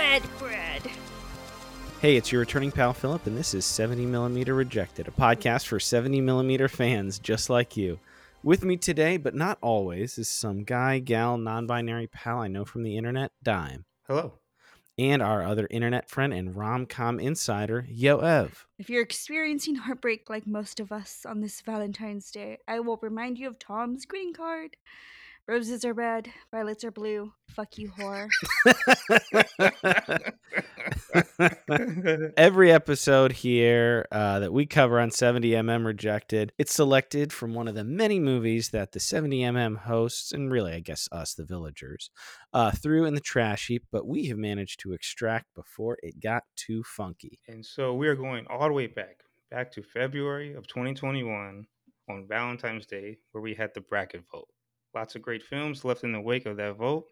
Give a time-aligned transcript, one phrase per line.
[0.00, 0.90] bread, bread.
[2.00, 6.70] Hey, it's your returning pal Philip, and this is 70mm Rejected, a podcast for 70mm
[6.70, 8.00] fans just like you.
[8.42, 12.64] With me today, but not always, is some guy, gal, non binary pal I know
[12.64, 13.84] from the internet, Dime.
[14.06, 14.32] Hello.
[14.96, 18.66] And our other internet friend and rom com insider, Yo Ev.
[18.78, 23.38] If you're experiencing heartbreak like most of us on this Valentine's Day, I will remind
[23.38, 24.78] you of Tom's greeting card.
[25.48, 27.32] Roses are red, violets are blue.
[27.48, 28.28] Fuck you, whore.
[32.36, 37.74] Every episode here uh, that we cover on 70mm Rejected, it's selected from one of
[37.74, 42.10] the many movies that the 70mm hosts, and really, I guess us, the villagers,
[42.52, 46.44] uh, threw in the trash heap, but we have managed to extract before it got
[46.54, 47.40] too funky.
[47.48, 51.66] and so we are going all the way back, back to February of 2021
[52.08, 54.48] on Valentine's Day, where we had the bracket vote.
[54.94, 57.10] Lots of great films left in the wake of that vote,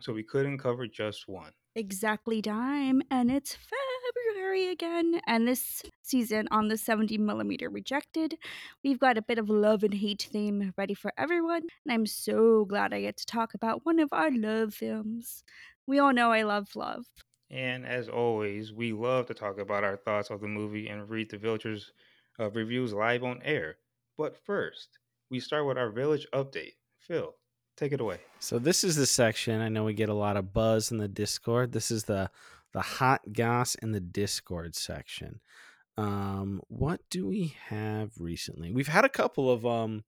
[0.00, 1.54] so we couldn't cover just one.
[1.76, 8.36] exactly dime and it's february again and this season on the 70 millimeter rejected
[8.84, 12.64] we've got a bit of love and hate theme ready for everyone and i'm so
[12.64, 15.42] glad i get to talk about one of our love films
[15.86, 17.06] we all know i love love
[17.48, 21.30] And as always, we love to talk about our thoughts of the movie and read
[21.30, 21.90] the villagers'
[22.38, 23.78] uh, reviews live on air.
[24.18, 24.98] But first,
[25.30, 26.74] we start with our village update.
[27.06, 27.34] Phil,
[27.76, 28.18] take it away.
[28.40, 29.60] So this is the section.
[29.60, 31.72] I know we get a lot of buzz in the Discord.
[31.72, 32.30] This is the
[32.72, 35.40] the hot goss in the Discord section.
[35.96, 38.72] Um, what do we have recently?
[38.72, 40.04] We've had a couple of um,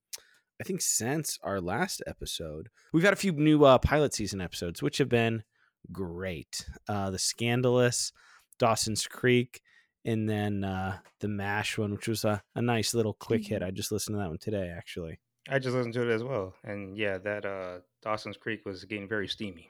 [0.59, 4.81] I think since our last episode, we've had a few new uh, pilot season episodes,
[4.81, 5.43] which have been
[5.91, 6.65] great.
[6.89, 8.11] Uh, the scandalous,
[8.57, 9.61] Dawson's Creek,
[10.03, 13.61] and then uh, the Mash one, which was a, a nice little quick hit.
[13.61, 15.19] I just listened to that one today, actually.
[15.49, 16.53] I just listened to it as well.
[16.63, 19.69] And yeah, that uh, Dawson's Creek was getting very steamy.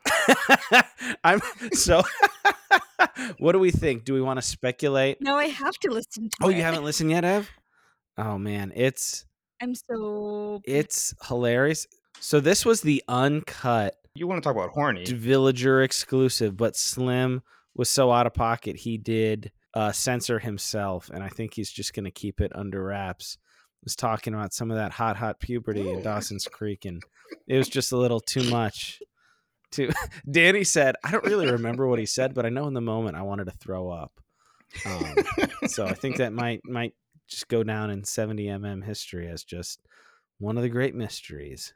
[1.24, 1.40] I'm
[1.74, 2.02] so.
[3.40, 4.04] what do we think?
[4.04, 5.18] Do we want to speculate?
[5.22, 6.56] no i have to listen to Oh, it.
[6.58, 7.50] you haven't listened yet, Ev?
[8.18, 9.26] Oh man, it's
[9.62, 11.88] i'm so it's hilarious.
[12.20, 15.06] So this was the uncut You want to talk about horny?
[15.06, 17.42] villager exclusive, but Slim
[17.76, 21.94] was so out of pocket he did uh, censor himself, and I think he's just
[21.94, 23.38] gonna keep it under wraps.
[23.84, 27.02] Was talking about some of that hot, hot puberty in Dawson's Creek, and
[27.48, 29.02] it was just a little too much.
[29.72, 29.92] To
[30.30, 33.16] Danny said, I don't really remember what he said, but I know in the moment
[33.16, 34.12] I wanted to throw up.
[34.86, 35.16] Um,
[35.68, 36.94] so I think that might might
[37.28, 39.80] just go down in 70 mm history as just
[40.40, 41.74] one of the great mysteries.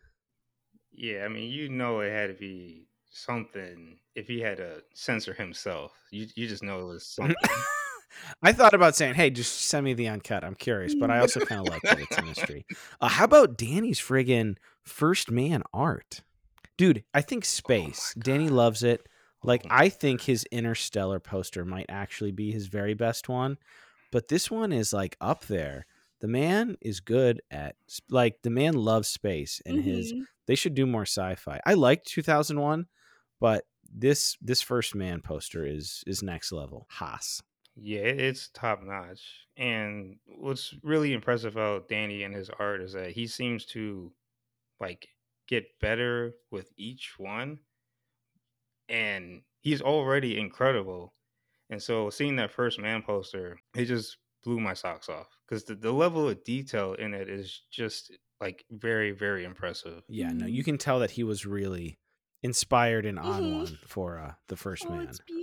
[0.93, 3.97] Yeah, I mean, you know, it had to be something.
[4.15, 7.35] If he had to censor himself, you you just know it was something.
[8.43, 11.39] I thought about saying, "Hey, just send me the uncut." I'm curious, but I also
[11.41, 12.65] kind of like that it's a mystery.
[12.99, 16.21] Uh, how about Danny's friggin' first man art,
[16.77, 17.03] dude?
[17.13, 18.13] I think space.
[18.17, 19.07] Danny loves it.
[19.43, 19.69] Like Oh.
[19.71, 23.57] I think his Interstellar poster might actually be his very best one,
[24.11, 25.85] but this one is like up there.
[26.19, 27.75] The man is good at
[28.09, 30.25] like the man loves space, and his Mhm.
[30.45, 31.59] they should do more sci-fi.
[31.65, 32.85] I liked 2001,
[33.39, 36.85] but this this first man poster is is next level.
[36.91, 37.41] Haas.
[37.81, 39.47] Yeah, it- it's top notch.
[39.57, 44.13] And what's really impressive about Danny and his art is that he seems to
[44.79, 45.07] like
[45.47, 47.59] get better with each one,
[48.89, 51.13] and he's already incredible.
[51.69, 55.75] And so, seeing that first man poster, it just blew my socks off because the,
[55.75, 60.03] the level of detail in it is just like very, very impressive.
[60.09, 60.51] Yeah, no, Mhm.
[60.53, 61.99] you can tell that he was really
[62.43, 63.53] inspired and on Mhm.
[63.53, 65.07] one for uh, the first oh man.
[65.07, 65.40] it's beautiful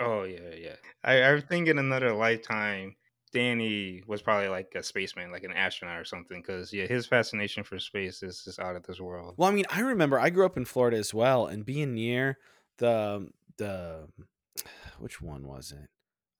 [0.00, 0.76] Oh yeah, yeah.
[1.02, 2.96] I, I think in another lifetime,
[3.32, 6.40] Danny was probably like a spaceman, like an astronaut or something.
[6.40, 9.34] Because yeah, his fascination for space is just out of this world.
[9.36, 12.38] Well, I mean, I remember I grew up in Florida as well, and being near
[12.78, 14.08] the the
[14.98, 15.88] which one was it?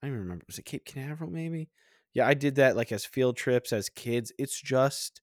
[0.01, 0.45] I don't even remember.
[0.47, 1.29] Was it Cape Canaveral?
[1.29, 1.69] Maybe.
[2.13, 4.31] Yeah, I did that like as field trips as kids.
[4.39, 5.21] It's just,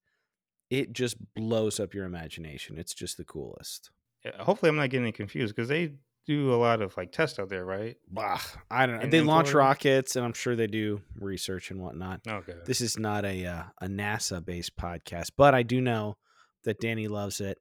[0.69, 2.79] it just blows up your imagination.
[2.79, 3.91] It's just the coolest.
[4.25, 5.95] Yeah, hopefully, I'm not getting confused because they
[6.27, 7.97] do a lot of like tests out there, right?
[8.09, 8.41] Bah,
[8.71, 9.03] I don't know.
[9.03, 9.69] In- they launch Florida?
[9.69, 12.21] rockets, and I'm sure they do research and whatnot.
[12.27, 12.55] Okay.
[12.65, 16.17] This is not a uh, a NASA based podcast, but I do know
[16.65, 17.59] that Danny loves it,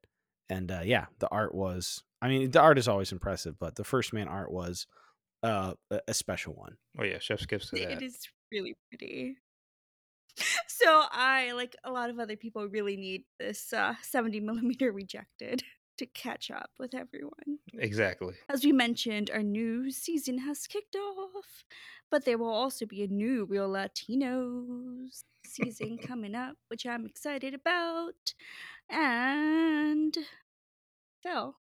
[0.49, 2.03] and uh, yeah, the art was.
[2.21, 4.85] I mean, the art is always impressive, but the first man art was
[5.41, 6.77] uh, a, a special one.
[6.99, 7.91] oh yeah, chef skips to that.
[7.93, 8.17] It is
[8.51, 9.37] really pretty.
[10.67, 15.61] So I, like a lot of other people, really need this uh, 70 millimeter rejected
[15.97, 17.59] to catch up with everyone.
[17.73, 18.33] Exactly.
[18.49, 21.65] As we mentioned, our new season has kicked off,
[22.09, 27.53] but there will also be a new Real Latinos season coming up, which I'm excited
[27.53, 28.33] about.
[28.89, 30.17] And
[31.23, 31.55] Phil,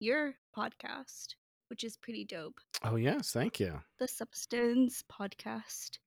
[0.00, 1.34] your podcast.
[1.68, 2.60] which is pretty dope.
[2.82, 3.80] Oh yes, thank you.
[3.98, 5.98] The Substance podcast.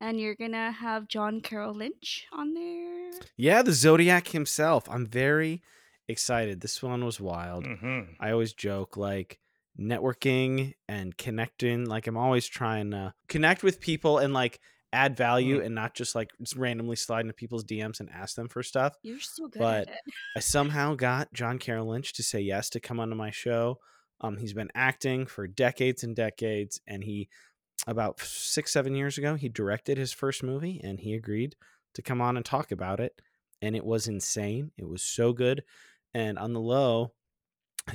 [0.00, 3.10] And you're gonna have John Carroll Lynch on there.
[3.36, 4.88] Yeah, the Zodiac himself.
[4.88, 5.62] I'm very
[6.08, 6.60] excited.
[6.60, 7.66] This one was wild.
[7.66, 9.38] hmm I always joke like
[9.78, 11.84] networking and connecting.
[11.86, 14.60] Like I'm always trying to connect with people and like
[14.92, 15.66] add value Mm.
[15.66, 18.96] and not just like just randomly slide into people's DMs and ask them for stuff.
[19.02, 20.14] You're so good But at it.
[20.36, 23.78] I somehow got John Carroll Lynch to say yes to come onto my show.
[24.20, 27.28] Um, he's been acting for decades and decades, and he
[27.86, 31.54] about six, seven years ago, he directed his first movie, and he agreed
[31.94, 33.20] to come on and talk about it.
[33.62, 34.72] And it was insane.
[34.76, 35.62] It was so good.
[36.18, 37.12] And on the low,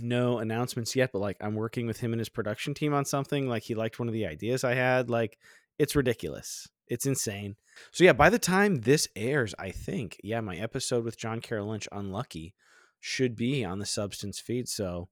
[0.01, 3.49] no announcements yet, but like I'm working with him and his production team on something.
[3.49, 5.09] Like he liked one of the ideas I had.
[5.09, 5.37] Like
[5.77, 6.69] it's ridiculous.
[6.87, 7.57] It's insane.
[7.91, 11.67] So yeah, by the time this airs, I think, yeah, my episode with John Carroll
[11.67, 12.53] Lynch, Unlucky,
[13.01, 14.69] should be on the Substance feed.
[14.69, 15.09] So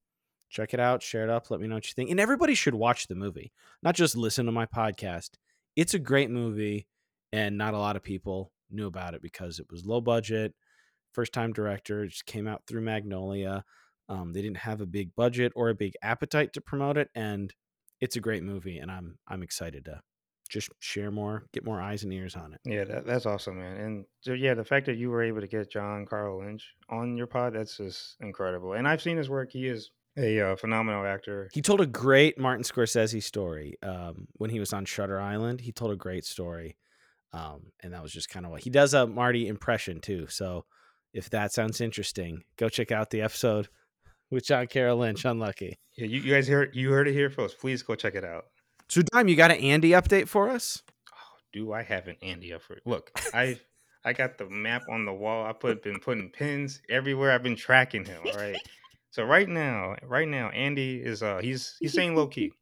[0.49, 2.11] check it out, share it up, let me know what you think.
[2.11, 3.51] And everybody should watch the movie,
[3.83, 5.31] not just listen to my podcast.
[5.75, 6.87] It's a great movie,
[7.33, 10.53] and not a lot of people knew about it because it was low budget,
[11.13, 13.63] first time director, it just came out through Magnolia.
[14.09, 17.53] Um, they didn't have a big budget or a big appetite to promote it, and
[17.99, 20.01] it's a great movie, and I'm I'm excited to
[20.51, 22.59] just share more, get more eyes and ears on it.
[22.65, 23.77] Yeah, that, that's awesome, man.
[23.77, 27.15] And so, yeah, the fact that you were able to get John Carroll Lynch on
[27.15, 28.73] your pod, that's just incredible.
[28.73, 29.51] And I've seen his work.
[29.53, 31.49] He is a uh, phenomenal actor.
[31.53, 35.61] He told a great Martin Scorsese story um, when he was on Shutter Island.
[35.61, 36.75] He told a great story,
[37.31, 40.27] um, and that was just kind of what he does a Marty impression too.
[40.27, 40.65] So
[41.13, 43.67] if that sounds interesting, go check out the episode
[44.29, 45.25] with John Carroll Lynch.
[45.25, 45.77] Unlucky.
[45.97, 47.59] Yeah, you, you guys heard you heard it here first.
[47.59, 48.45] Please go check it out.
[48.89, 50.81] So Dime, you got an Andy update for us?
[51.13, 52.79] Oh, do I have an Andy update?
[52.85, 53.59] Look, I
[54.03, 55.45] I got the map on the wall.
[55.45, 57.31] I put been putting pins everywhere.
[57.31, 58.21] I've been tracking him.
[58.25, 58.57] All right.
[59.13, 62.53] So right now, right now, Andy is uh he's he's staying low key.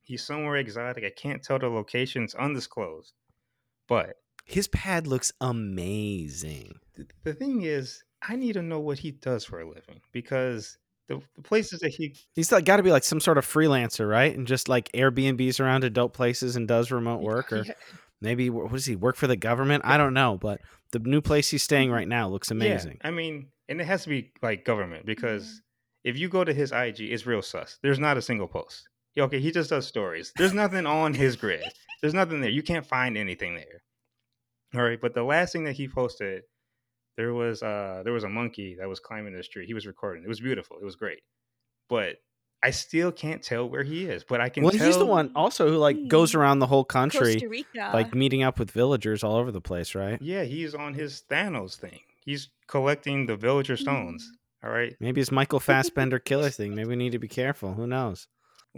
[0.00, 1.04] He's somewhere exotic.
[1.04, 2.22] I can't tell the location.
[2.24, 3.12] It's undisclosed.
[3.86, 6.80] But His pad looks amazing.
[6.96, 10.78] Th- the thing is, I need to know what he does for a living because
[11.08, 14.08] the, the places that he He's like got to be like some sort of freelancer,
[14.08, 14.36] right?
[14.36, 17.74] And just like Airbnbs around to dope places and does remote work, or Yeah,
[18.20, 19.84] maybe what does he work for the government?
[19.84, 20.60] I don't know, but
[20.92, 22.98] the new place he's staying right now looks amazing.
[23.00, 25.12] Yeah, I mean, and it has to be like government mm-hmm.
[25.12, 25.62] because
[26.04, 27.78] if you go to his IG, it's real sus.
[27.82, 28.88] There's not a single post.
[29.18, 30.32] Okay, he just does stories.
[30.36, 31.64] There's nothing on his grid.
[32.02, 32.50] There's nothing there.
[32.50, 33.82] You can't find anything there.
[34.74, 36.42] All right, but the last thing that he posted,
[37.16, 39.66] there was uh there was a monkey that was climbing this tree.
[39.66, 40.22] He was recording.
[40.24, 40.76] It was beautiful.
[40.80, 41.20] It was great.
[41.88, 42.16] But
[42.62, 44.24] I still can't tell where he is.
[44.24, 46.38] But I can Well, tell he's the one also who like goes Hmm.
[46.38, 47.90] around the whole country, Costa Rica.
[47.92, 50.20] like meeting up with villagers all over the place, right?
[50.20, 52.00] Yeah, he's on his Thanos thing.
[52.24, 54.28] He's collecting the villager stones.
[54.64, 54.96] All right.
[55.00, 56.74] Maybe it's Michael Fassbender killer thing.
[56.74, 57.74] Maybe we need to be careful.
[57.74, 58.26] Who knows?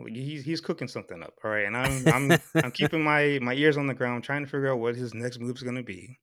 [0.06, 3.76] he's he's cooking something up all right and i'm i'm i'm keeping my my ears
[3.76, 6.16] on the ground trying to figure out what his next move's going to be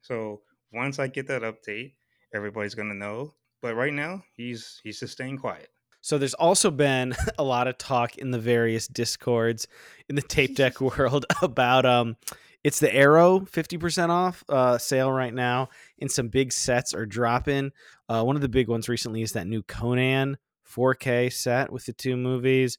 [0.00, 0.42] so
[0.74, 1.92] once i get that update
[2.34, 3.32] everybody's going to know
[3.62, 5.68] but right now he's he's just staying quiet
[6.00, 9.66] So there's also been a lot of talk in the various discords
[10.08, 12.16] in the tape deck world about um
[12.64, 15.68] it's the Arrow 50% off uh, sale right now,
[16.00, 17.72] and some big sets are dropping.
[18.08, 20.38] Uh, one of the big ones recently is that new Conan
[20.74, 22.78] 4K set with the two movies.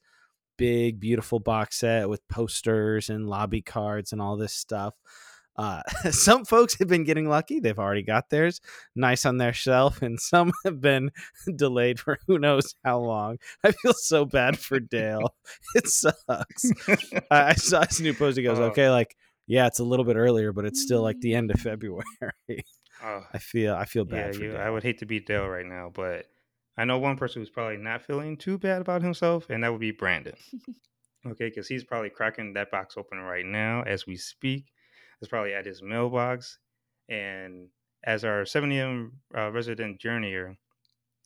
[0.58, 4.96] Big, beautiful box set with posters and lobby cards and all this stuff.
[5.58, 5.82] Uh,
[6.12, 7.60] some folks have been getting lucky.
[7.60, 8.62] They've already got theirs
[8.96, 11.12] nice on their shelf, and some have been
[11.56, 13.38] delayed for who knows how long.
[13.64, 15.36] I feel so bad for Dale.
[15.76, 16.72] It sucks.
[17.32, 18.38] I, I saw his new post.
[18.38, 18.66] He goes, Oh.
[18.66, 19.16] "Okay, like
[19.48, 22.04] yeah, it's a little bit earlier, but it's still like the end of February."
[23.04, 25.48] oh I feel I feel yeah bad for you, i would hate to be dale
[25.48, 26.28] right now but
[26.78, 29.82] i know one person who's probably not feeling too bad about himself and that would
[29.82, 30.36] be brandon
[31.28, 34.72] okay because he's probably cracking that box open right now as we speak
[35.28, 36.60] probably at his mailbox
[37.10, 37.68] and
[38.04, 40.56] as our 70m uh, resident journeyer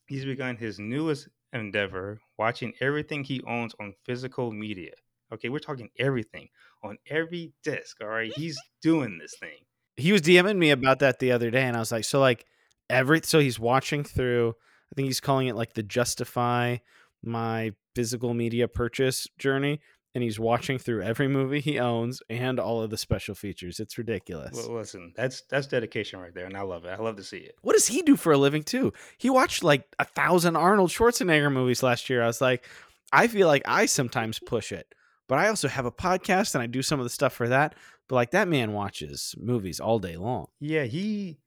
[0.08, 4.92] he's begun his newest endeavor watching everything he owns on physical media.
[5.34, 6.50] Okay we're talking everything
[6.84, 8.32] on every disc all right?
[8.36, 9.58] He's doing this thing.
[9.98, 12.46] He was DMing me about that the other day, and I was like, so like
[12.90, 14.56] every so he's watching through.
[14.92, 16.78] I think he's calling it like the justify
[17.22, 19.82] my physical media purchase journey,
[20.16, 23.80] and he's watching through every movie he owns and all of the special features.
[23.80, 24.56] It's ridiculous.
[24.56, 27.38] well, listen that's that's dedication right there and i love it i love to see
[27.38, 28.92] it what does he do for a living too?
[29.18, 32.24] He watched like a thousand Arnold Schwarzenegger movies last year.
[32.24, 32.66] I was like,
[33.12, 34.94] I feel like I sometimes push it,
[35.28, 37.76] but I also have a podcast and I do some of the stuff for that.
[38.08, 40.48] But like that man watches movies all day long.
[40.60, 41.40] Yeah, he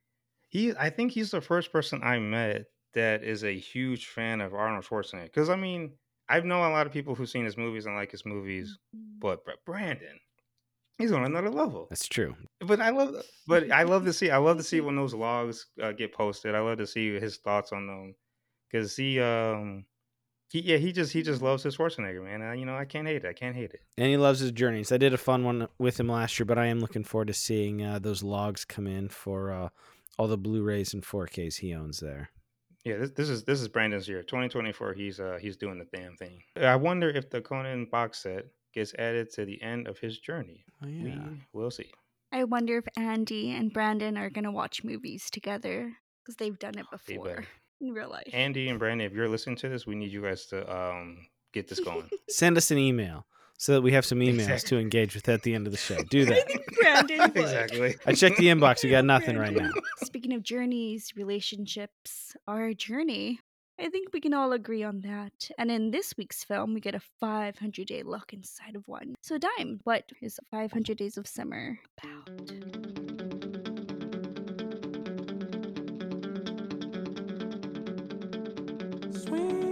[0.48, 4.54] he I think he's the first person I met that is a huge fan of
[4.54, 5.24] Arnold Schwarzenegger.
[5.24, 5.92] Because I mean,
[6.28, 9.18] I've known a lot of people who've seen his movies and like his movies, Mm-hmm.
[9.20, 10.18] but Br- Brandon,
[10.98, 11.86] he's on another level.
[11.90, 12.34] That's true.
[12.60, 14.30] But I love, but I love to see.
[14.30, 16.54] I love to see when those logs uh, get posted.
[16.54, 18.14] I love to see his thoughts on them
[18.70, 19.84] because he, um,
[20.50, 22.42] he, yeah, he just he just loves his Schwarzenegger, man.
[22.42, 23.28] Uh, you know, I can't hate it.
[23.28, 23.80] I can't hate it.
[23.98, 24.92] And he loves his journeys.
[24.92, 27.34] I did a fun one with him last year, but I am looking forward to
[27.34, 29.68] seeing uh, those logs come in for uh,
[30.18, 32.30] all the Blu-rays and 4Ks he owns there.
[32.84, 34.94] Yeah, this, this is this is Brandon's year, 2024.
[34.94, 36.42] He's uh he's doing the damn thing.
[36.56, 40.64] I wonder if the Conan box set gets added to the end of his journey.
[40.82, 41.14] Oh, yeah.
[41.52, 41.90] We will see.
[42.32, 45.92] I wonder if Andy and Brandon are gonna watch movies together
[46.24, 47.46] because they've done it before better.
[47.80, 48.30] in real life.
[48.32, 51.18] Andy and Brandon, if you're listening to this, we need you guys to um
[51.52, 52.08] get this going.
[52.28, 53.26] Send us an email
[53.62, 54.68] so that we have some emails exactly.
[54.70, 55.96] to engage with at the end of the show.
[56.02, 56.48] Do that.
[56.80, 57.94] Brandon exactly.
[58.04, 58.82] I checked the inbox.
[58.82, 59.70] We got nothing right now.
[60.02, 63.38] Speaking of journeys, relationships our journey.
[63.78, 65.48] I think we can all agree on that.
[65.58, 69.14] And in this week's film, we get a 500 day look inside of one.
[69.22, 72.48] So, Dime, what is 500 Days of Summer about?
[79.14, 79.71] sweet.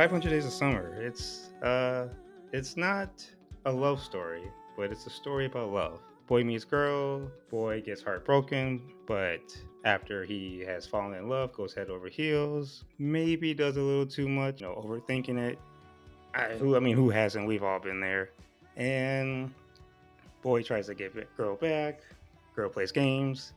[0.00, 0.94] 500 Days of Summer.
[0.98, 2.06] It's uh,
[2.54, 3.22] it's not
[3.66, 6.00] a love story, but it's a story about love.
[6.26, 7.30] Boy meets girl.
[7.50, 9.42] Boy gets heartbroken, but
[9.84, 12.86] after he has fallen in love, goes head over heels.
[12.98, 15.58] Maybe does a little too much, you know, overthinking it.
[16.32, 17.46] I, who I mean, who hasn't?
[17.46, 18.30] We've all been there.
[18.78, 19.52] And
[20.40, 22.00] boy tries to get girl back.
[22.56, 23.52] Girl plays games.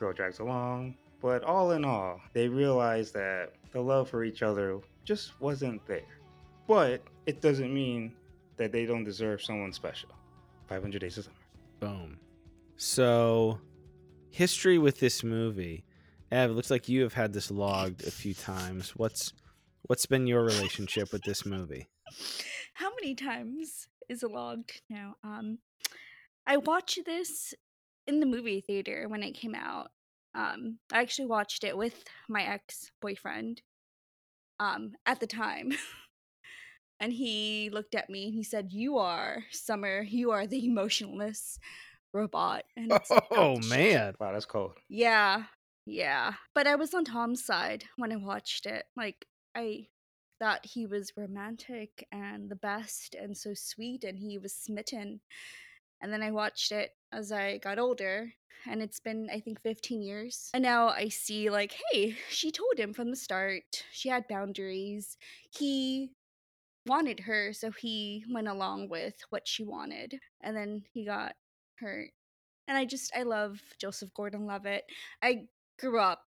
[0.00, 0.96] Girl drags along.
[1.22, 6.18] But all in all, they realize that the love for each other just wasn't there.
[6.66, 8.14] But it doesn't mean
[8.56, 10.10] that they don't deserve someone special.
[10.68, 11.36] 500 Days of Summer.
[11.80, 12.18] Boom.
[12.76, 13.60] So,
[14.30, 15.84] history with this movie.
[16.30, 18.90] Ev, it looks like you have had this logged a few times.
[18.96, 19.32] What's
[19.82, 21.88] what's been your relationship with this movie?
[22.74, 25.14] How many times is it logged now?
[25.22, 25.58] Um,
[26.46, 27.54] I watched this
[28.06, 29.90] in the movie theater when it came out.
[30.34, 33.62] Um, I actually watched it with my ex boyfriend.
[34.60, 35.72] Um, at the time,
[37.00, 40.02] and he looked at me and he said, "You are Summer.
[40.02, 41.58] You are the emotionless
[42.12, 43.68] robot." And it's like, Oh ouch.
[43.68, 44.14] man.
[44.20, 44.78] Wow, that's cold.
[44.88, 45.44] Yeah,
[45.86, 46.34] yeah.
[46.54, 48.84] But I was on Tom's side when I watched it.
[48.96, 49.88] Like, I
[50.40, 55.20] thought he was romantic and the best and so sweet, and he was smitten.
[56.00, 58.32] And then I watched it as I got older,
[58.66, 60.50] and it's been, I think, 15 years.
[60.54, 63.84] And now I see, like, hey, she told him from the start.
[63.92, 65.16] She had boundaries.
[65.50, 66.10] He
[66.86, 70.18] wanted her, so he went along with what she wanted.
[70.42, 71.34] And then he got
[71.78, 72.10] hurt.
[72.66, 74.84] And I just, I love Joseph Gordon Levitt.
[75.22, 75.46] I
[75.78, 76.22] grew up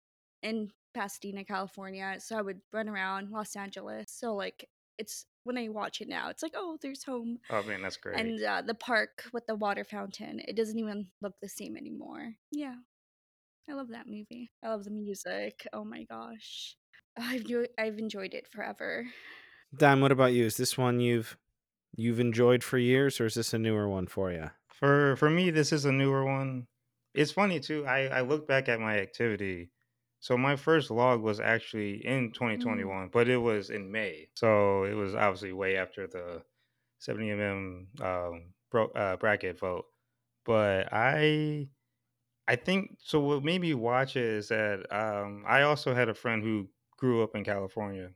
[0.43, 4.05] in Pasadena, California, so I would run around Los Angeles.
[4.09, 7.39] So, like, it's when I watch it now, it's like, oh, there's home.
[7.49, 8.19] Oh man, that's great.
[8.19, 12.33] And uh, the park with the water fountain, it doesn't even look the same anymore.
[12.51, 12.75] Yeah.
[13.69, 14.51] I love that movie.
[14.63, 15.67] I love the music.
[15.73, 16.75] Oh my gosh.
[17.17, 19.05] I've enjoyed, I've enjoyed it forever.
[19.75, 20.45] Dan, what about you?
[20.45, 21.37] Is this one you've
[21.95, 24.51] you've enjoyed for years, or is this a newer one for you?
[24.67, 26.67] For for me, this is a newer one.
[27.13, 27.85] It's funny too.
[27.85, 29.71] I I look back at my activity.
[30.25, 34.32] So my first log was actually in 2021, but it was in May.
[34.36, 36.44] So it was obviously way after the
[36.98, 39.86] 70 mm um, bro, uh, bracket vote.
[40.44, 41.70] But I
[42.48, 43.20] I think so.
[43.20, 47.24] What made me watch it is that um, I also had a friend who grew
[47.24, 48.13] up in California,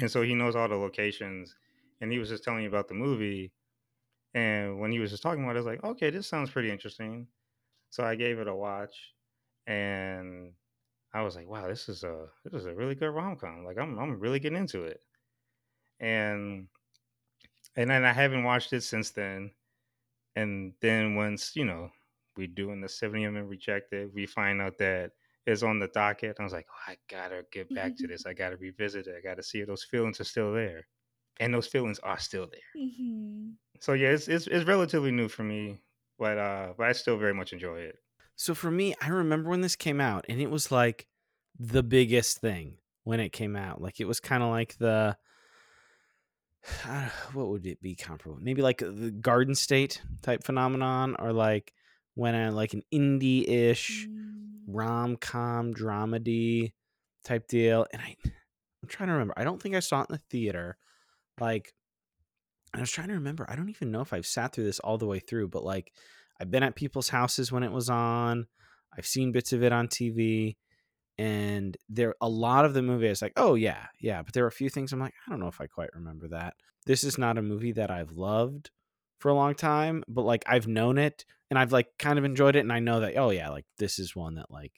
[0.00, 1.54] and so he knows all the locations.
[2.00, 3.52] And he was just telling me about the movie,
[4.34, 6.70] and when he was just talking about it, I was like, okay, this sounds pretty
[6.70, 7.28] interesting.
[7.90, 9.14] So I gave it a watch,
[9.66, 10.54] and
[11.18, 13.64] I was like, wow, this is a this is a really good rom com.
[13.64, 15.02] Like I'm I'm really getting into it,
[16.00, 16.68] and
[17.76, 19.52] and then I haven't watched it since then.
[20.36, 21.90] And then once you know
[22.36, 25.12] we doing the 70 mm rejected, we find out that
[25.46, 26.38] it's on the docket.
[26.40, 28.26] I was like, oh, I gotta get back to this.
[28.26, 29.16] I gotta revisit it.
[29.16, 30.88] I gotta see if those feelings are still there,
[31.40, 32.62] and those feelings are still there.
[32.74, 35.82] hmm So yeah, it's it's, it's relatively new for me,
[36.18, 37.96] but uh, but I still very much enjoy it.
[38.38, 41.08] So for me, I remember when this came out, and it was like
[41.58, 43.82] the biggest thing when it came out.
[43.82, 45.16] Like it was kind of like the
[47.32, 48.38] what would it be comparable?
[48.40, 51.72] Maybe like the Garden State type phenomenon, or like
[52.14, 54.62] when a, like an indie-ish Mm.
[54.68, 56.72] rom com dramedy
[57.24, 57.86] type deal.
[57.92, 59.34] And I, I'm trying to remember.
[59.36, 60.76] I don't think I saw it in the theater.
[61.40, 61.72] Like
[62.72, 63.46] I was trying to remember.
[63.48, 65.92] I don't even know if I've sat through this all the way through, but like
[66.40, 68.46] I've been at people's houses when it was on.
[68.96, 70.56] I've seen bits of it on TV,
[71.18, 74.22] and there a lot of the movie is like, oh yeah, yeah.
[74.22, 76.28] But there are a few things I'm like, I don't know if I quite remember
[76.28, 76.54] that.
[76.86, 78.70] This is not a movie that I've loved
[79.18, 82.56] for a long time, but like I've known it and I've like kind of enjoyed
[82.56, 84.72] it, and I know that oh yeah, like this is one that like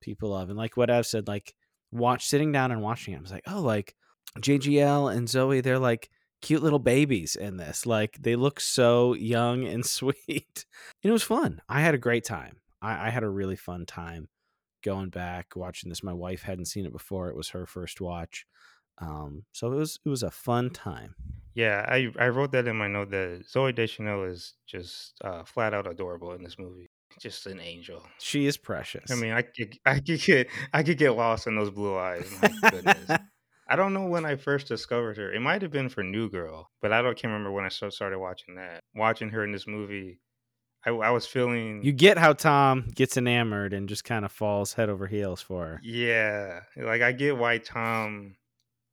[0.00, 1.54] people love, and like what I've said, like
[1.90, 3.94] watch sitting down and watching it, I was like, oh like
[4.38, 6.08] JGL and Zooey, they're like
[6.42, 7.86] cute little babies in this.
[7.86, 10.16] Like they look so young and sweet.
[10.26, 11.62] And it was fun.
[11.68, 12.58] I had a great time.
[12.82, 14.28] I, I, had a really fun time
[14.82, 16.02] going back watching this.
[16.02, 17.28] My wife hadn't seen it before.
[17.28, 18.44] It was her first watch.
[18.98, 21.14] Um, so it was it was a fun time.
[21.54, 25.74] Yeah, I I wrote that in my note that Zooey Deschanel is just uh, flat
[25.74, 26.90] out adorable in this movie.
[27.20, 28.02] Just an angel.
[28.18, 29.10] She is precious.
[29.10, 32.30] I mean, I could I could get I could get lost in those blue eyes.
[32.40, 33.18] My goodness.
[33.72, 35.32] I don't know when I first discovered her.
[35.32, 38.18] It might have been for New Girl, but I don't can't remember when I started
[38.18, 38.84] watching that.
[38.94, 40.20] Watching her in this movie,
[40.84, 41.82] I, I was feeling.
[41.82, 45.64] You get how Tom gets enamored and just kind of falls head over heels for
[45.64, 45.80] her.
[45.82, 48.34] Yeah, like I get why Tom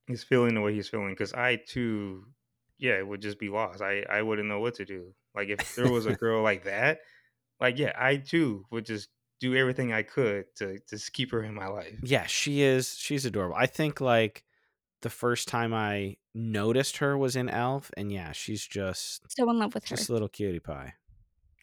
[0.07, 2.23] is feeling the way he's feeling because I too,
[2.77, 3.81] yeah, would just be lost.
[3.81, 5.13] I I wouldn't know what to do.
[5.35, 6.99] Like if there was a girl like that,
[7.59, 9.09] like yeah, I too would just
[9.41, 11.99] do everything I could to just keep her in my life.
[12.01, 12.95] Yeah, she is.
[12.97, 13.57] She's adorable.
[13.57, 14.45] I think like
[15.01, 19.59] the first time I noticed her was in Elf, and yeah, she's just so in
[19.59, 19.97] love with just her.
[19.97, 20.93] Just a little cutie pie.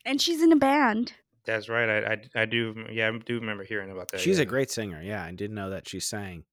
[0.05, 1.13] And she's in a band.
[1.45, 1.89] That's right.
[1.89, 2.75] I, I, I do.
[2.91, 4.21] Yeah, I do remember hearing about that.
[4.21, 4.43] She's yeah.
[4.43, 5.01] a great singer.
[5.03, 6.45] Yeah, I did know that she sang.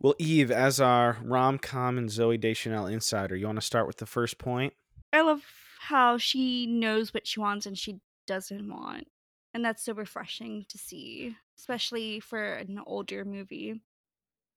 [0.00, 3.96] Well, Eve, as our rom com and Zooey Deschanel insider, you want to start with
[3.96, 4.74] the first point?
[5.12, 5.42] I love
[5.78, 9.06] how she knows what she wants and she doesn't want.
[9.54, 13.80] And that's so refreshing to see, especially for an older movie.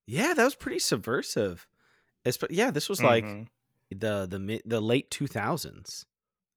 [0.07, 1.67] Yeah, that was pretty subversive.
[2.49, 3.43] Yeah, this was like mm-hmm.
[3.97, 6.05] the the mid, the late two thousands,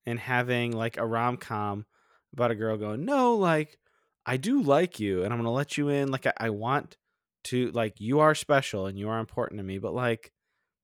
[0.07, 1.85] and having like a rom com
[2.33, 3.79] about a girl going, no, like
[4.25, 6.11] I do like you, and I'm gonna let you in.
[6.11, 6.97] Like I, I want
[7.45, 10.33] to, like you are special and you are important to me, but like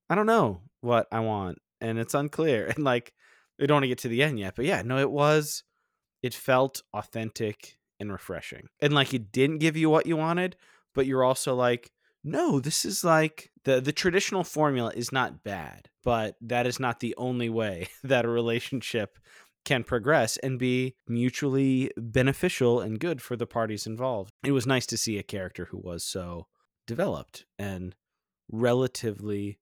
[0.09, 2.67] I don't know what I want, and it's unclear.
[2.75, 3.13] And like
[3.59, 5.63] we don't want to get to the end yet, but yeah, no, it was.
[6.23, 10.57] It felt authentic and refreshing, and like it didn't give you what you wanted,
[10.93, 11.91] but you're also like,
[12.27, 16.99] no, this is like the the traditional formula is not bad, but that is not
[16.99, 19.17] the only way that a relationship
[19.63, 24.31] can progress and be mutually beneficial and good for the parties involved.
[24.43, 26.47] It was nice to see a character who was so
[26.85, 27.95] developed and
[28.49, 29.59] relatively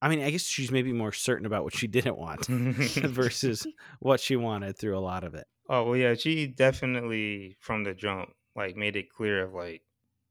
[0.00, 3.66] I mean, I guess she's maybe more certain about what she didn't want versus
[4.00, 5.46] what she wanted through a lot of it.
[5.68, 9.82] Oh, well yeah, she definitely from the jump like made it clear of like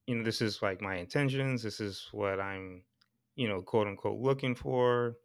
[0.08, 1.64] you know, this is like my intentions.
[1.64, 2.86] This is what I'm,
[3.36, 5.18] you know, quote unquote looking for.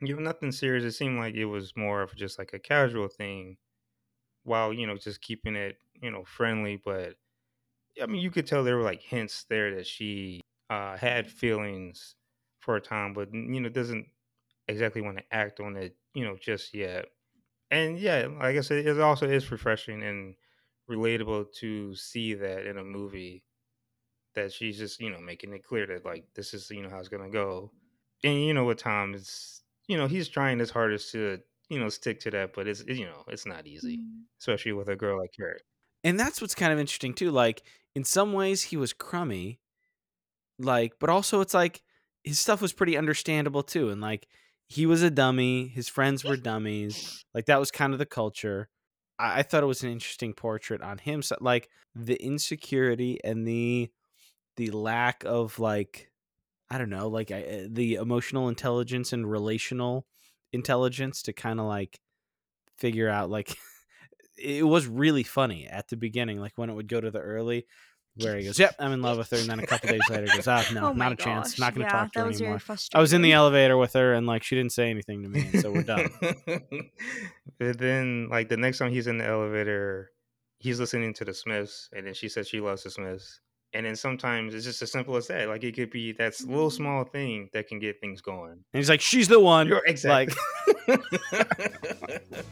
[0.00, 0.84] You know, nothing serious.
[0.84, 3.58] It seemed like it was more of just like a casual thing
[4.44, 6.76] while, you know, just keeping it, you know, friendly.
[6.76, 7.16] But
[8.02, 12.16] I mean, you could tell there were like hints there that she uh, had feelings
[12.60, 14.08] for a time, but, you know, doesn't
[14.68, 17.06] exactly want to act on it, you know, just yet.
[17.70, 20.36] And yeah, like I said, it also is refreshing and
[20.90, 23.44] relatable to see that in a movie
[24.34, 26.98] that she's just you know making it clear that like this is you know how
[26.98, 27.70] it's gonna go.
[28.24, 31.38] And you know what tom is you know he's trying his hardest to
[31.68, 34.22] you know stick to that but it's you know it's not easy mm.
[34.40, 35.58] especially with a girl like her.
[36.04, 37.62] And that's what's kind of interesting too like
[37.94, 39.60] in some ways he was crummy
[40.58, 41.82] like but also it's like
[42.24, 44.28] his stuff was pretty understandable too and like
[44.68, 48.68] he was a dummy his friends were dummies like that was kind of the culture.
[49.18, 53.46] I, I thought it was an interesting portrait on him so like the insecurity and
[53.46, 53.90] the
[54.58, 56.10] the lack of like
[56.70, 60.06] I don't know, like I, eh, the emotional intelligence and relational
[60.52, 62.00] intelligence to kind of like
[62.76, 63.56] figure out like
[64.38, 67.66] it was really funny at the beginning like when it would go to the early
[68.16, 70.26] where he goes, "Yep, I'm in love with her," and then a couple days later
[70.26, 71.24] goes, "Ah, no, oh not a gosh.
[71.24, 71.58] chance.
[71.60, 72.60] Not going to yeah, talk to her anymore."
[72.92, 75.48] I was in the elevator with her, and like she didn't say anything to me,
[75.52, 76.10] and so we're done.
[77.58, 80.10] but then, like the next time he's in the elevator,
[80.58, 83.40] he's listening to the Smiths, and then she says she loves the Smiths,
[83.74, 85.48] and then sometimes it's just as simple as that.
[85.48, 86.76] Like it could be that little mm-hmm.
[86.76, 88.52] small thing that can get things going.
[88.52, 90.34] And he's like, "She's the one." You're exactly.
[90.86, 91.02] Like,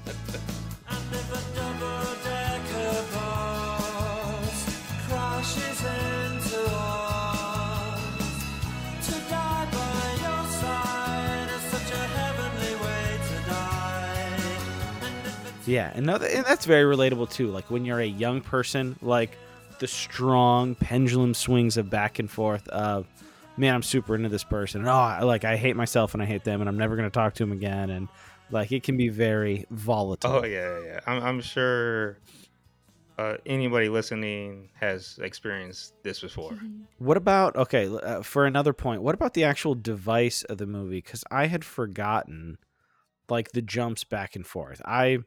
[15.66, 17.48] yeah, and that's very relatable too.
[17.48, 19.36] Like when you're a young person, like
[19.78, 23.06] the strong pendulum swings of back and forth of
[23.56, 26.44] man i'm super into this person and, oh like i hate myself and i hate
[26.44, 28.08] them and i'm never going to talk to them again and
[28.50, 30.30] Like it can be very volatile.
[30.30, 31.00] Oh yeah, yeah.
[31.04, 32.18] I'm, I'm sure
[33.18, 36.52] uh, anybody listening has experienced this before.
[36.52, 36.82] Mhm.
[36.98, 37.88] What about okay?
[37.88, 40.98] Uh, for another point, what about the actual device of the movie?
[40.98, 42.58] Because I had forgotten,
[43.28, 44.80] like the jumps back and forth.
[44.84, 45.18] I,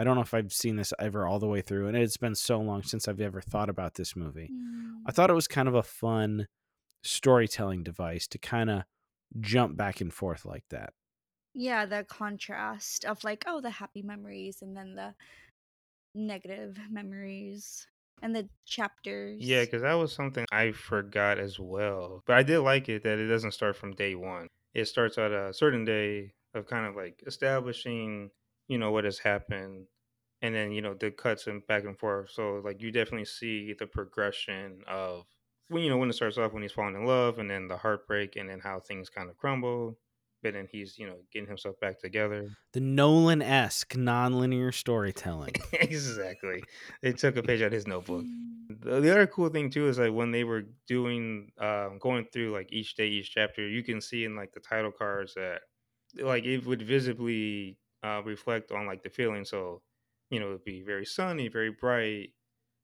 [0.00, 2.34] I don't know if I've seen this ever all the way through, and it's been
[2.34, 4.48] so long since I've ever thought about this movie.
[4.50, 5.02] Mm.
[5.06, 6.46] I thought it was kind of a fun
[7.02, 8.84] storytelling device to kind of
[9.40, 10.94] jump back and forth like that.
[11.52, 15.12] Yeah, the contrast of like, oh, the happy memories and then the
[16.14, 17.86] negative memories
[18.22, 19.42] and the chapters.
[19.42, 22.22] Yeah, because that was something I forgot as well.
[22.26, 24.46] But I did like it that it doesn't start from day one.
[24.72, 28.30] It starts at a certain day of kind of like establishing,
[28.70, 29.86] you know, what has happened,
[30.42, 32.30] and then you know the cuts and back and forth.
[32.30, 35.24] So like you definitely see the progression of
[35.68, 37.76] when you know when it starts off when he's falling in love, and then the
[37.76, 39.98] heartbreak, and then how things kind of crumble.
[40.44, 42.48] But then he's you know getting himself back together.
[42.72, 45.56] The Nolan esque nonlinear storytelling.
[45.72, 46.62] exactly.
[47.02, 48.24] They took a page out of his notebook.
[48.82, 52.52] The, the other cool thing too is like when they were doing um, going through
[52.52, 55.62] like each day, each chapter, you can see in like the title cards that
[56.22, 59.44] like it would visibly uh, reflect on like the feeling.
[59.44, 59.82] So
[60.30, 62.30] you know it'd be very sunny, very bright,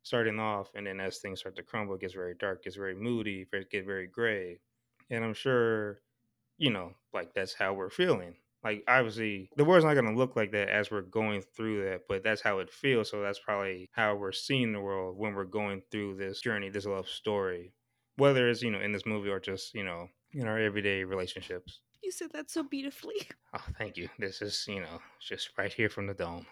[0.02, 2.94] starting off, and then as things start to crumble, it gets very dark, gets very
[2.94, 4.61] moody, get very gray.
[5.11, 6.00] And I'm sure
[6.59, 8.37] you know like that's how we're feeling.
[8.64, 12.24] Like obviously the world's not gonna look like that as we're going through that, but
[12.24, 13.11] that's how it feels.
[13.11, 16.87] So that's probably how we're seeing the world when we're going through this journey, this
[16.87, 17.72] love story.
[18.16, 21.81] Whether it's, you know, in this movie or just, you know, in our everyday relationships.
[22.07, 23.16] You said that so beautifully.
[23.55, 24.11] Oh, thank you.
[24.19, 26.47] This is, you know, just right here from the dome.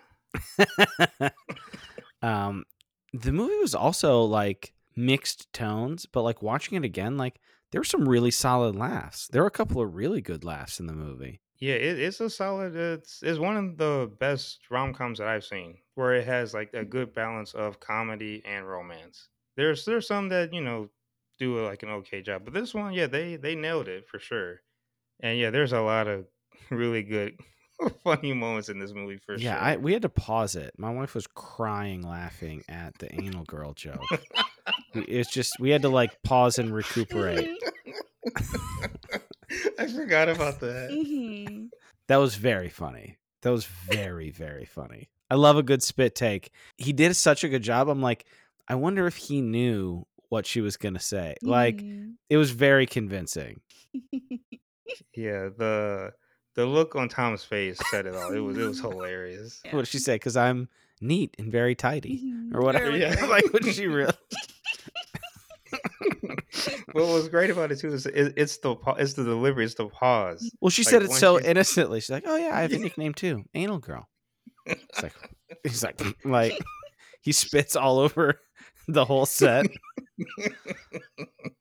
[2.23, 2.64] um,
[3.12, 7.40] the movie was also like mixed tones, but like watching it again, like
[7.71, 9.29] there were some really solid laughs.
[9.29, 11.43] There were a couple of really good laughs in the movie.
[11.59, 12.75] Yeah, it, it's a solid.
[12.75, 16.73] It's it's one of the best rom coms that I've seen, where it has like
[16.73, 19.29] a good balance of comedy and romance.
[19.59, 20.88] There's there's some that you know
[21.38, 24.61] do like an okay job, but this one, yeah, they they nailed it for sure.
[25.20, 26.27] And yeah, there's a lot of
[26.70, 27.38] really good
[28.05, 29.61] funny moments in this movie for yeah, sure.
[29.62, 30.74] I we had to pause it.
[30.79, 34.20] My wife was crying laughing at the anal girl joke.
[34.94, 37.48] It's just we had to like pause and recuperate.
[39.79, 40.90] I forgot about that.
[40.90, 41.66] hmm
[42.09, 43.18] That was very funny.
[43.42, 45.09] That was very very funny.
[45.31, 46.50] I love a good spit take.
[46.77, 47.88] He did such a good job.
[47.88, 48.24] I'm like,
[48.68, 51.35] I wonder if he knew what she was gonna say.
[51.42, 52.14] Like, Mhm.
[52.31, 53.61] it was very convincing.
[55.14, 56.12] Yeah, the
[56.55, 58.33] the look on Tom's face said it all.
[58.33, 59.61] It was it was hilarious.
[59.64, 59.75] Yeah.
[59.77, 60.14] What did she say?
[60.16, 60.68] Because I'm
[61.01, 62.90] neat and very tidy, or whatever.
[62.97, 63.25] Yeah.
[63.27, 64.12] like, what did she really?
[66.92, 69.87] what was great about it too is it, it's the it's the delivery, it's the
[69.88, 70.51] pause.
[70.61, 72.01] Well, she Like, said it so she's- innocently.
[72.01, 74.09] She's like, "Oh yeah, I have a nickname too, Anal Girl."
[74.66, 75.12] It's like,
[75.62, 76.59] he's like, like
[77.23, 78.40] he spits all over
[78.88, 79.66] the whole set.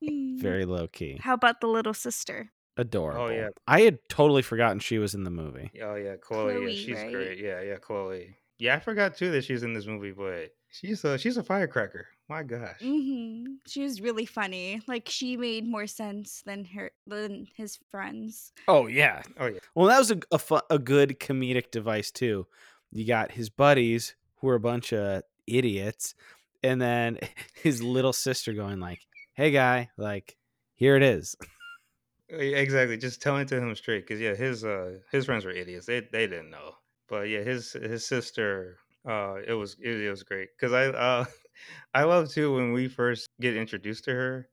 [0.02, 2.52] Very low key, How about the little sister?
[2.78, 3.24] Adorable.
[3.24, 3.50] Oh yeah.
[3.68, 5.72] I had totally forgotten she was in the movie.
[5.82, 6.54] Oh yeah, Chloe.
[6.54, 7.12] Chloe, yeah, she's right?
[7.12, 7.40] great.
[7.40, 8.36] Yeah, yeah, Chloe.
[8.60, 12.08] Yeah, I forgot too that she's in this movie, but she's a she's a firecracker.
[12.30, 12.80] My gosh.
[12.82, 13.56] mm-hmm.
[13.68, 14.82] She was really funny.
[14.88, 18.54] Like she made more sense than her than his friends.
[18.68, 19.22] Oh yeah.
[19.40, 19.60] Oh yeah.
[19.76, 22.48] Well, that was a a, fu- a good comedic device too.
[22.92, 26.16] You got his buddies who are a bunch of idiots,
[26.64, 27.20] and then
[27.62, 29.02] his little sister going like,
[29.34, 30.38] "Hey guy, like
[30.76, 31.36] here it is."
[32.40, 32.98] Exactly.
[32.98, 35.86] Just telling it to him straight, because yeah, his uh his friends were idiots.
[35.86, 36.74] They they didn't know.
[37.08, 41.26] But yeah, his his sister, uh, it was it, it was great because I uh
[41.94, 44.50] I love too when we first get introduced to her,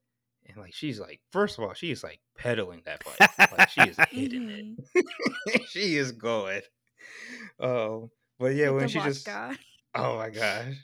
[0.46, 3.96] and like she's like, first of all, she's like pedaling that bike, like she is
[4.10, 5.66] hitting it.
[5.68, 6.62] she is going.
[7.58, 10.74] Oh, but yeah, when the she just oh my gosh,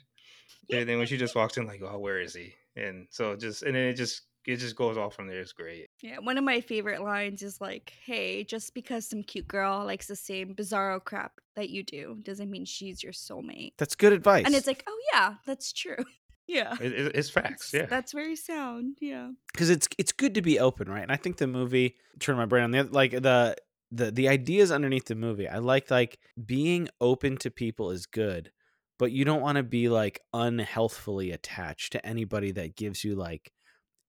[0.69, 0.83] yeah.
[0.83, 2.53] Then when she just walks in, like, oh, where is he?
[2.75, 5.39] And so just and then it just it just goes off from there.
[5.41, 5.89] It's great.
[6.01, 10.07] Yeah, one of my favorite lines is like, "Hey, just because some cute girl likes
[10.07, 14.45] the same bizarro crap that you do doesn't mean she's your soulmate." That's good advice.
[14.45, 15.97] And it's like, "Oh yeah, that's true."
[16.47, 16.75] yeah.
[16.81, 17.71] It, it- it's facts.
[17.71, 17.89] That's- Yeah.
[17.95, 18.97] That's very sound.
[19.01, 19.31] Yeah.
[19.53, 21.03] because it's it's good to be open, right?
[21.03, 23.55] And I think the movie turn my brain on the like the
[23.91, 25.47] the the ideas underneath the movie.
[25.47, 28.51] I like like being open to people is good,
[28.99, 33.51] but you don't want to be like unhealthfully attached to anybody that gives you like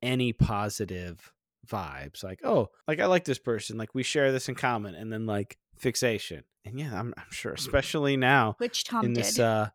[0.02, 1.32] any positive
[1.66, 2.22] vibes.
[2.24, 5.26] Like oh, like I like this person, like we share this in common, and then
[5.26, 6.44] like fixation.
[6.64, 9.24] And yeah, I'm I'm sure, especially now Which Tom in did.
[9.24, 9.70] this uh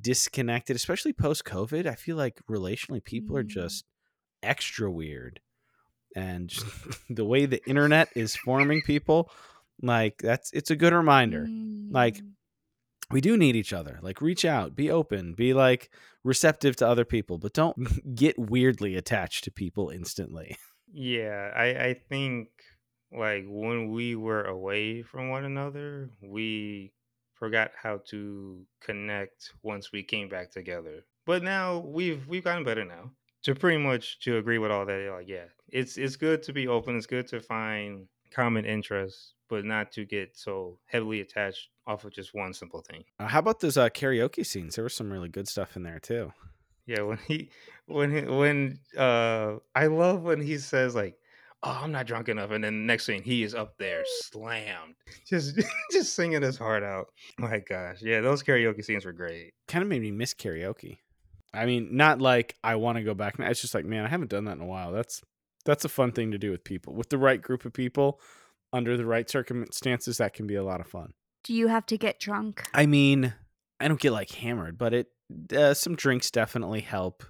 [0.00, 3.48] disconnected, especially post COVID, I feel like relationally people are Mm.
[3.48, 3.84] just
[4.42, 5.40] extra weird.
[6.14, 6.66] And just
[7.10, 9.30] the way the internet is forming people,
[9.82, 11.46] Like that's it's a good reminder.
[11.90, 12.32] Like Mm.
[13.10, 13.98] We do need each other.
[14.02, 15.90] Like reach out, be open, be like
[16.24, 20.56] receptive to other people, but don't get weirdly attached to people instantly.
[20.92, 22.48] Yeah, I I think
[23.12, 26.92] like when we were away from one another, we
[27.34, 31.04] forgot how to connect once we came back together.
[31.26, 33.10] But now we've we've gotten better now.
[33.42, 36.68] To pretty much to agree with all that, like yeah, it's it's good to be
[36.68, 36.96] open.
[36.96, 42.12] It's good to find common interests, but not to get so heavily attached off of
[42.12, 43.04] just one simple thing.
[43.18, 44.74] Uh, how about those uh, karaoke scenes?
[44.76, 46.32] There was some really good stuff in there too.
[46.86, 47.50] Yeah, when he
[47.86, 51.16] when he, when uh I love when he says like,
[51.62, 54.94] "Oh, I'm not drunk enough," and then next thing he is up there slammed,
[55.28, 55.58] just
[55.92, 57.08] just singing his heart out.
[57.38, 59.52] My gosh, yeah, those karaoke scenes were great.
[59.66, 60.98] Kind of made me miss karaoke.
[61.52, 63.36] I mean, not like I want to go back.
[63.38, 64.92] It's just like, man, I haven't done that in a while.
[64.92, 65.22] That's
[65.64, 68.20] that's a fun thing to do with people, with the right group of people,
[68.72, 70.18] under the right circumstances.
[70.18, 71.14] That can be a lot of fun.
[71.46, 72.68] Do you have to get drunk?
[72.74, 73.32] I mean,
[73.78, 75.06] I don't get like hammered, but it
[75.56, 77.24] uh, some drinks definitely help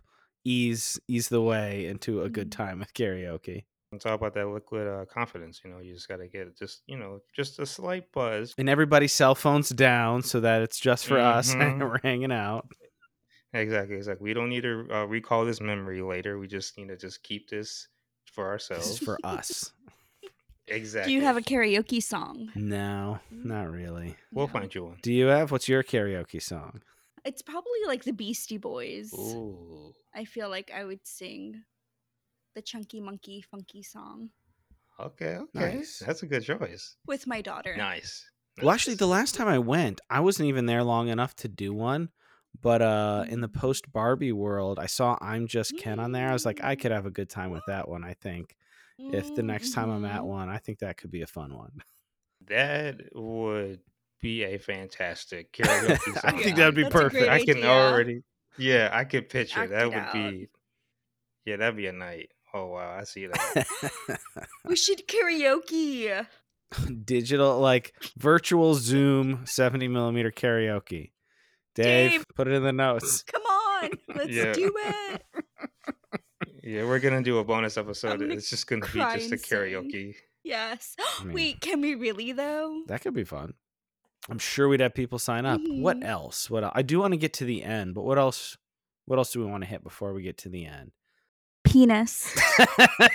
[0.45, 2.57] ease ease the way into a good Mm.
[2.57, 3.65] time with karaoke.
[3.93, 5.61] It's all about that liquid uh, confidence.
[5.65, 8.55] You know, you just got to get just you know just a slight buzz.
[8.57, 12.67] And everybody's cell phones down so that it's just for us and we're hanging out.
[13.53, 14.25] Exactly, exactly.
[14.25, 16.39] We don't need to uh, recall this memory later.
[16.39, 17.89] We just need to just keep this
[18.33, 18.91] for This ourselves.
[18.91, 19.73] is for us.
[20.69, 21.13] Exactly.
[21.13, 22.51] Do you have a karaoke song?
[22.55, 24.17] No, not really.
[24.33, 24.53] We'll No.
[24.53, 24.99] find you one.
[25.03, 26.83] Do you have what's your karaoke song?
[27.25, 29.13] It's probably like the Beastie Boys.
[29.15, 29.93] Ooh.
[30.15, 31.63] I feel like I would sing
[32.55, 34.31] the Chunky Monkey Funky song
[34.99, 35.47] Okay, okay.
[35.53, 36.03] Nice.
[36.07, 36.97] That's a good choice.
[37.07, 37.77] with my daughter.
[37.77, 38.25] Nice.
[38.63, 41.75] Well, actually, the last time I went, I wasn't even there long enough to do
[41.75, 42.09] one.
[42.63, 43.55] But uh, in the Mm.
[43.55, 46.31] post Barbie world, I saw I'm Just Ken on there.
[46.31, 48.03] I was like, I could have a good time with that one.
[48.05, 48.57] I think
[48.99, 50.27] if the next time I'm at Mhm.
[50.27, 51.83] one, I think that could be a fun one.
[52.47, 53.81] that would
[54.21, 56.17] be a fantastic karaoke.
[56.25, 57.29] I think Yeah, that would be that's perfect.
[57.29, 57.69] I can idea.
[57.71, 58.23] already,
[58.59, 60.13] yeah, I could picture Act that would out.
[60.13, 60.49] be,
[61.45, 62.31] yeah, that'd be a night.
[62.55, 63.67] Oh wow, I see that.
[64.65, 66.27] We should karaoke.
[67.05, 71.13] Digital, like virtual Zoom 70 millimeter karaoke.
[71.75, 72.25] Dave, Dave.
[72.35, 73.23] put it in the notes.
[73.25, 74.53] Come on, let's Yeah.
[74.53, 75.23] do it.
[76.67, 78.21] Yeah, we're gonna do a bonus episode.
[78.21, 79.59] gonna It's just gonna be just a and sing.
[79.59, 80.15] karaoke.
[80.45, 80.97] Yes.
[81.25, 82.83] mean- Wait, can we really though?
[82.89, 83.55] That could be fun.
[84.29, 85.61] I'm sure we'd have people sign up.
[85.65, 86.05] What Mhm.
[86.05, 86.51] else?
[86.51, 88.57] What el- I do want to get to the end, but what else?
[89.05, 90.91] What else do we want to hit before we get to the end?
[91.65, 92.33] Penis.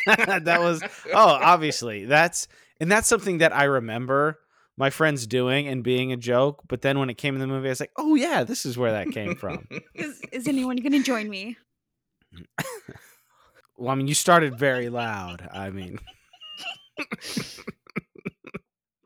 [0.06, 0.82] that was
[1.14, 2.48] oh, obviously that's
[2.80, 4.40] and that's something that I remember
[4.78, 6.64] my friends doing and being a joke.
[6.68, 8.78] But then when it came in the movie, I was like, oh yeah, this is
[8.78, 9.68] where that came from.
[9.94, 11.58] Is, is anyone going to join me?
[13.82, 15.48] well, I mean, you started very loud.
[15.52, 16.00] I mean,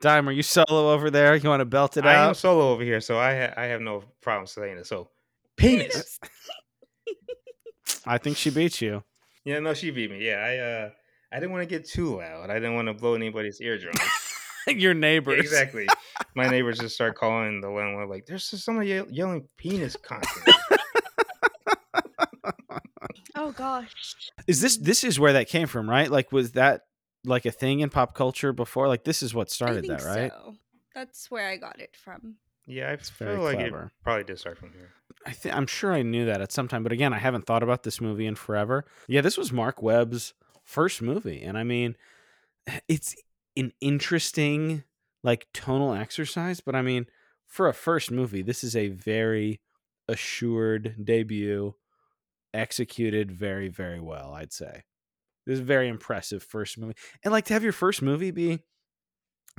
[0.01, 1.35] Dime, are you solo over there?
[1.35, 2.09] You want to belt it out?
[2.09, 4.85] I am solo over here, so I ha- I have no problem saying it.
[4.85, 5.09] So
[5.57, 6.19] penis.
[8.05, 9.03] I think she beat you.
[9.45, 10.23] Yeah, no, she beat me.
[10.25, 10.89] Yeah, I uh
[11.31, 12.49] I didn't want to get too loud.
[12.49, 13.97] I didn't want to blow anybody's eardrums.
[14.67, 15.39] Your Yeah, neighbors.
[15.39, 15.87] exactly.
[16.35, 20.53] My neighbors just start calling the landlord like, "There's just somebody yell- yelling penis constantly."
[23.37, 24.31] Oh gosh.
[24.47, 26.09] Is this this is where that came from, right?
[26.09, 26.81] Like was that
[27.23, 28.87] like a thing in pop culture before?
[28.87, 30.31] Like this is what I started think that, right?
[30.31, 30.55] so.
[30.93, 32.35] That's where I got it from.
[32.65, 33.83] yeah, I very feel like clever.
[33.85, 34.91] it probably did start from here.
[35.25, 37.63] I think I'm sure I knew that at some time, but again, I haven't thought
[37.63, 38.85] about this movie in forever.
[39.07, 41.97] Yeah, this was Marc Webb's first movie, and I mean,
[42.67, 43.15] eh, it's
[43.57, 44.83] an interesting
[45.23, 47.07] like tonal exercise, but I mean,
[47.45, 49.59] for a first movie, this is a very
[50.07, 51.73] assured debut,
[52.55, 54.83] executed very very well, I'd say.
[55.45, 56.95] This is a very impressive first movie.
[57.23, 58.59] And like to have your first movie be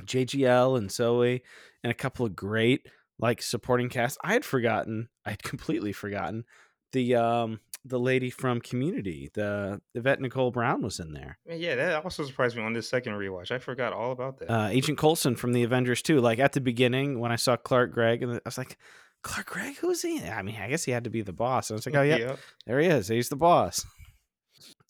[0.03, 1.41] JGL and Zooey
[1.83, 2.87] and a couple of great
[3.19, 4.17] like supporting cast.
[4.23, 6.43] I had forgotten, I had completely forgotten
[6.91, 11.37] the um the lady from Community, the Yvette Nicole Brown was in there.
[11.47, 13.49] Yeah, that also surprised me on this second rewatch.
[13.49, 14.51] I forgot all about that.
[14.51, 16.19] Uh, Agent Coulson from the Avengers too.
[16.19, 18.77] Like at the beginning when I saw Clark Gregg, and I was like,
[19.23, 20.23] Clark Gregg, who's he?
[20.23, 21.69] I mean, I guess he had to be the boss.
[21.69, 22.39] And I was like, oh yeah, Yep.
[22.65, 23.07] there he is.
[23.07, 23.85] He's the boss.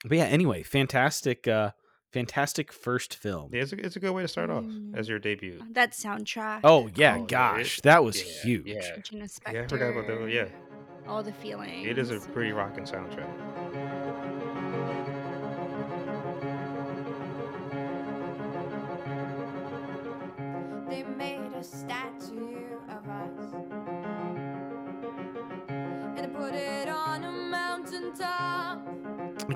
[0.06, 1.72] But yeah, anyway, fantastic, uh,
[2.14, 3.50] fantastic first film.
[3.54, 4.96] Yeah, it's a, it's a good way to start off Mm.
[4.96, 5.60] as your debut.
[5.72, 6.62] That soundtrack.
[6.64, 8.68] Oh yeah, Oh, yeah, it- gosh, that was yeah, huge.
[8.68, 8.82] yeah.
[9.52, 10.20] Yeah, I forgot about that.
[10.20, 10.46] Spektor, Yeah,
[11.08, 11.88] All the feelings.
[11.88, 13.97] it is a pretty rocking soundtrack.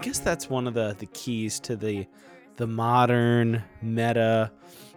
[0.02, 2.08] Guess that's one of the the keys to the
[2.58, 4.52] the modern meta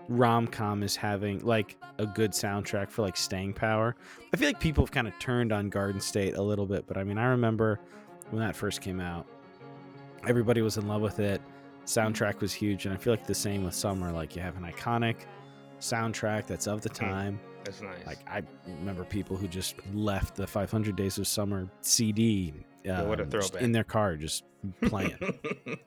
[0.09, 3.97] rom com is having like a good soundtrack for like staying power.
[4.33, 6.97] I feel like people have kind of turned on Garden State a little bit, but
[6.97, 7.81] I mean, I remember
[8.31, 9.27] when that first came out,
[10.27, 11.41] everybody was in love with it.
[11.87, 14.11] Soundtrack was huge, and I feel like the same with Summer.
[14.11, 15.17] Like you have an iconic
[15.81, 17.11] soundtrack that's of the mm-hmm.
[17.11, 17.41] time.
[17.65, 18.07] That's nice.
[18.07, 22.53] Like I remember people who just left the 500 Days of Summer CD
[22.85, 23.63] Yeah, what a um, throwback.
[23.63, 24.45] in their car, just
[24.83, 25.17] playing.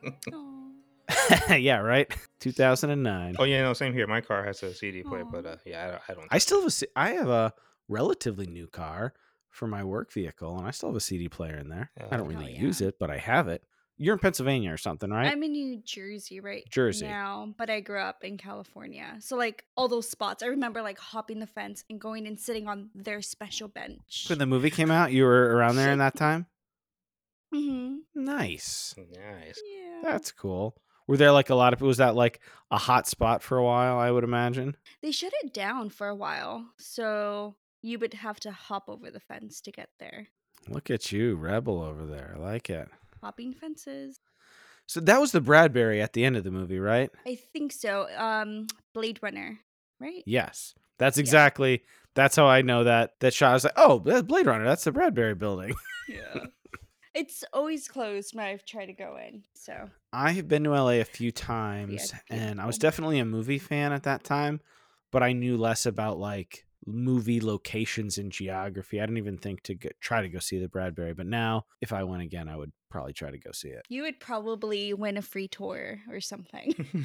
[1.49, 2.13] Yeah, right.
[2.41, 3.35] 2009.
[3.39, 4.07] oh yeah, no, same here.
[4.07, 5.31] My car has a CD player, Aw.
[5.31, 6.01] but uh, yeah, I don't.
[6.09, 7.53] I, don't I still have a C- I have a
[7.87, 9.13] relatively new car
[9.49, 11.91] for my work vehicle, and I still have a CD player in there.
[12.11, 12.61] I don't Oh, really yeah.
[12.61, 13.63] use it, but I have it.
[13.97, 15.31] You're in Pennsylvania or something, right?
[15.31, 17.07] I'm in New Jersey right Jersey.
[17.07, 19.15] now, but I grew up in California.
[19.19, 22.67] So like all those spots, I remember like hopping the fence and going and sitting
[22.67, 24.25] on their special bench.
[24.29, 26.45] when the movie came out, you were around there in that time.
[27.53, 28.95] Hmm Nice.
[28.97, 29.61] Nice.
[29.77, 30.01] Yeah.
[30.03, 30.75] That's cool.
[31.07, 33.97] Were there like a lot of was that like a hot spot for a while?
[33.97, 34.75] I would imagine.
[35.01, 39.19] They shut it down for a while, so you would have to hop over the
[39.21, 40.27] fence to get there.
[40.67, 42.33] Look at you, rebel over there.
[42.35, 42.89] I like it.
[43.23, 44.19] Hopping fences.
[44.85, 47.09] So that was the Bradbury at the end of the movie, right?
[47.25, 48.07] I think so.
[48.17, 49.59] Um, Blade Runner,
[49.99, 50.23] right?
[50.25, 50.73] Yes.
[50.97, 51.83] That's exactly.
[52.15, 53.51] That's how I know that that shot.
[53.51, 54.65] I was like, oh, that's Blade Runner.
[54.65, 55.73] That's the Bradbury building.
[56.09, 56.45] Yeah.
[57.17, 59.43] it's always closed when I've tried to go in.
[59.55, 63.57] So I have been to LA a few times, and I was definitely a movie
[63.57, 64.61] fan at that time,
[65.11, 69.01] but I knew less about like movie locations and geography.
[69.01, 71.13] I didn't even think to go, try to go see the Bradbury.
[71.13, 73.81] But now, if I went again, I would probably try to go see it.
[73.89, 76.73] you would probably win a free tour or something.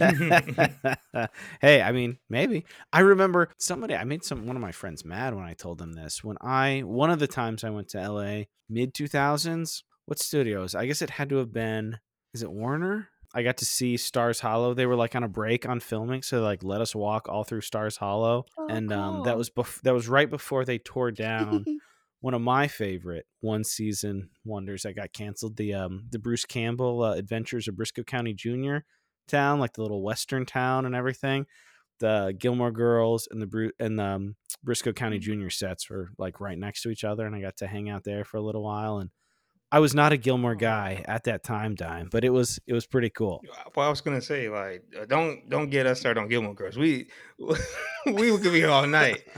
[1.60, 2.66] hey, I mean, maybe.
[2.92, 5.94] I remember somebody I made some one of my friends mad when I told them
[5.94, 6.22] this.
[6.22, 10.74] When I one of the times I went to LA mid 2000s, what studios?
[10.74, 11.98] I guess it had to have been
[12.34, 13.08] is it Warner?
[13.34, 14.74] I got to see Stars Hollow.
[14.74, 17.44] They were like on a break on filming, so they like let us walk all
[17.44, 18.44] through Stars Hollow.
[18.58, 21.64] Oh, and um that was bef- that was right before they tore down
[22.20, 27.02] one of my favorite one season wonders that got canceled the um the Bruce Campbell
[27.02, 28.84] uh, Adventures of Brisco County Jr.
[29.28, 31.46] town like the little western town and everything
[32.00, 35.48] the Gilmore Girls and the Bru- and the um, Brisco County Jr.
[35.48, 38.26] sets were like right next to each other and I got to hang out there
[38.26, 39.08] for a little while and
[39.72, 42.86] I was not a Gilmore guy at that time dime but it was it was
[42.86, 43.42] pretty cool
[43.74, 46.76] Well, I was gonna say like, uh, don't don't get us started on Gilmore Girls.
[46.76, 47.08] We
[48.06, 49.24] we could be here all night.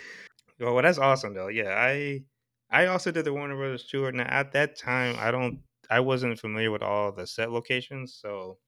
[0.60, 1.48] Well, well, that's awesome though.
[1.48, 2.22] Yeah, I
[2.70, 4.12] I also did the Warner Brothers tour.
[4.12, 5.58] Now at that time, I don't
[5.90, 8.58] I wasn't familiar with all the set locations, so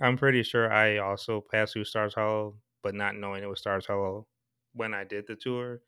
[0.00, 3.86] I'm pretty sure I also passed through Stars Hollow, but not knowing it was Stars
[3.86, 4.26] Hollow
[4.72, 5.82] when I did the tour.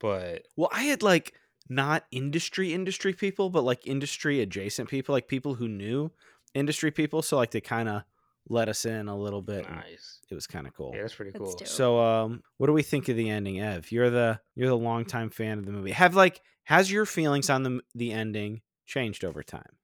[0.00, 1.34] But Well, I had like
[1.68, 6.10] not industry industry people, but like industry adjacent people, like people who knew
[6.54, 7.22] industry people.
[7.22, 8.02] So like they kind of
[8.48, 9.68] let us in a little bit.
[9.70, 10.20] nice.
[10.30, 10.92] It was kind of cool.
[10.94, 11.54] Yeah, that's pretty cool.
[11.56, 11.68] dope.
[11.68, 13.92] So um what do we think of the ending, Ev?
[13.92, 15.92] You're the you're the longtime fan of the movie.
[15.92, 19.76] Have like has your feelings on the the ending changed over time?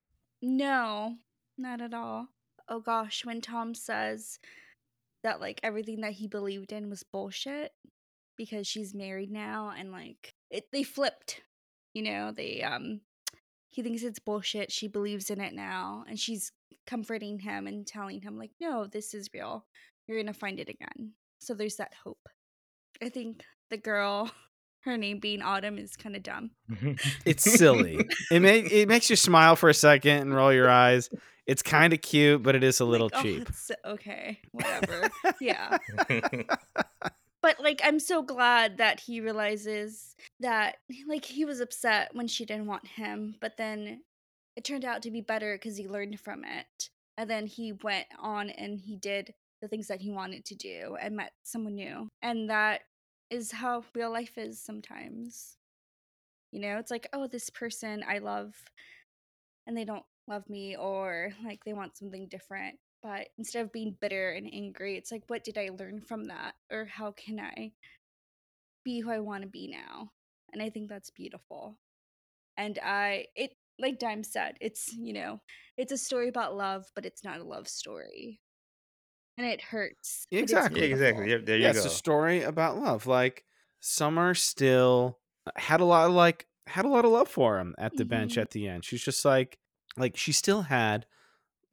[0.43, 1.17] No,
[1.57, 2.29] not at all.
[2.69, 4.39] Oh gosh, when Tom says
[5.23, 7.73] that like everything that he believed in was bullshit
[8.37, 11.43] because she's married now and like it they flipped.
[11.95, 13.01] You know, they um
[13.71, 16.53] he thinks it's bullshit, she believes in it now and she's
[16.87, 19.67] comforting him and telling him like no, this is real.
[20.07, 21.13] You're going to find it again.
[21.39, 22.29] So there's that hope.
[23.03, 24.31] I think the girl
[24.85, 26.53] her name being Autumn is kind of dumb.
[27.27, 28.09] It's silly.
[28.31, 31.11] it may it makes you smile for a second and roll your eyes.
[31.47, 33.49] It's kind of cute, but it is a little Like, oh, cheap.
[33.49, 35.11] it's so- okay, whatever.
[35.41, 35.79] yeah.
[37.49, 40.77] But like I'm so glad that he realizes that
[41.07, 44.03] like he was upset when she didn't want him, but then
[44.55, 46.91] it turned out to be better cuz he learned from it.
[47.17, 49.33] And then he went on and he did
[49.63, 52.11] the things that he wanted to do and met someone new.
[52.21, 52.83] And that
[53.31, 55.57] is how real life is sometimes.
[56.53, 58.63] You know, it's like, oh, this person I love
[59.67, 62.79] and they don't love me or like they want something different.
[63.03, 66.55] But instead of being bitter and angry, it's like, what did I learn from that?
[66.71, 67.73] Or how can I
[68.85, 70.11] be who I want to be now?
[70.53, 71.79] And I think that's beautiful.
[72.57, 75.41] And I, it, like Dime said, it's, you know,
[75.77, 78.41] it's a story about love, but it's not a love story.
[79.37, 80.27] And it hurts.
[80.31, 80.81] but Exactly.
[80.81, 81.29] yeah, exactly.
[81.29, 83.07] There, there yeah, you it's a story about love.
[83.07, 83.45] Like
[83.81, 85.19] Summer still
[85.57, 88.37] had a lot of like had a lot of love for him at the bench
[88.37, 88.43] Mhm.
[88.43, 88.85] at the end.
[88.85, 89.59] She's just like
[89.97, 91.07] like she still had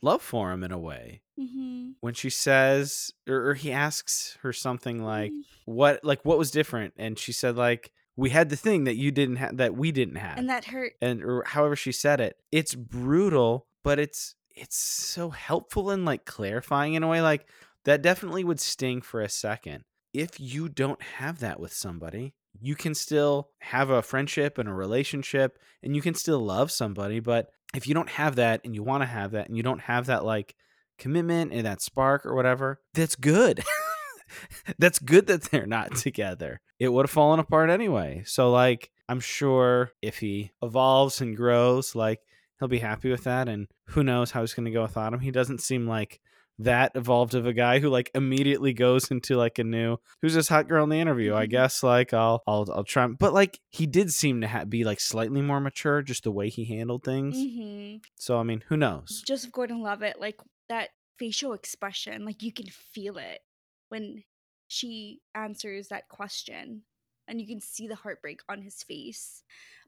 [0.06, 1.22] love for him in a way.
[1.40, 1.92] Mm-hmm.
[2.00, 5.72] When she says or, or he asks her something like Mm-hmm.
[5.74, 9.12] what like what was different and she said like we had the thing that you
[9.12, 10.38] didn't have that we didn't have.
[10.38, 10.94] And that hurt.
[11.02, 12.38] and or however she said it.
[12.52, 17.48] It's brutal, but it's it's so helpful and like clarifying in a way like
[17.84, 19.84] that definitely would sting for a second.
[20.14, 24.74] if you don't have that with somebody, you can still have a friendship and a
[24.74, 27.20] relationship and you can still love somebody.
[27.20, 29.82] But if you don't have that and you want to have that and you don't
[29.82, 30.56] have that like
[30.98, 33.64] commitment and that spark or whatever, that's good.
[34.80, 36.62] that's good that they're not together.
[36.80, 38.24] It would have fallen apart anyway.
[38.26, 42.20] So, like, I'm sure if he evolves and grows, like,
[42.60, 43.48] he'll be happy with that.
[43.48, 45.20] And who knows how he's going to go without him.
[45.20, 46.22] He doesn't seem like
[46.60, 50.48] that evolved of a guy who like immediately goes into like a new who's this
[50.48, 51.50] hot girl in the interview i Mhm.
[51.50, 55.00] guess like i'll i'll i'll try but like he did seem to ha- be like
[55.00, 59.22] slightly more mature just the way he handled things hmm so i mean who knows
[59.28, 60.40] Joseph Gordon-Levitt, like
[60.70, 60.90] that
[61.20, 63.40] facial expression, like you can feel it
[63.90, 64.24] when
[64.68, 66.84] she answers that question,
[67.28, 69.44] and you can see the heartbreak on his face.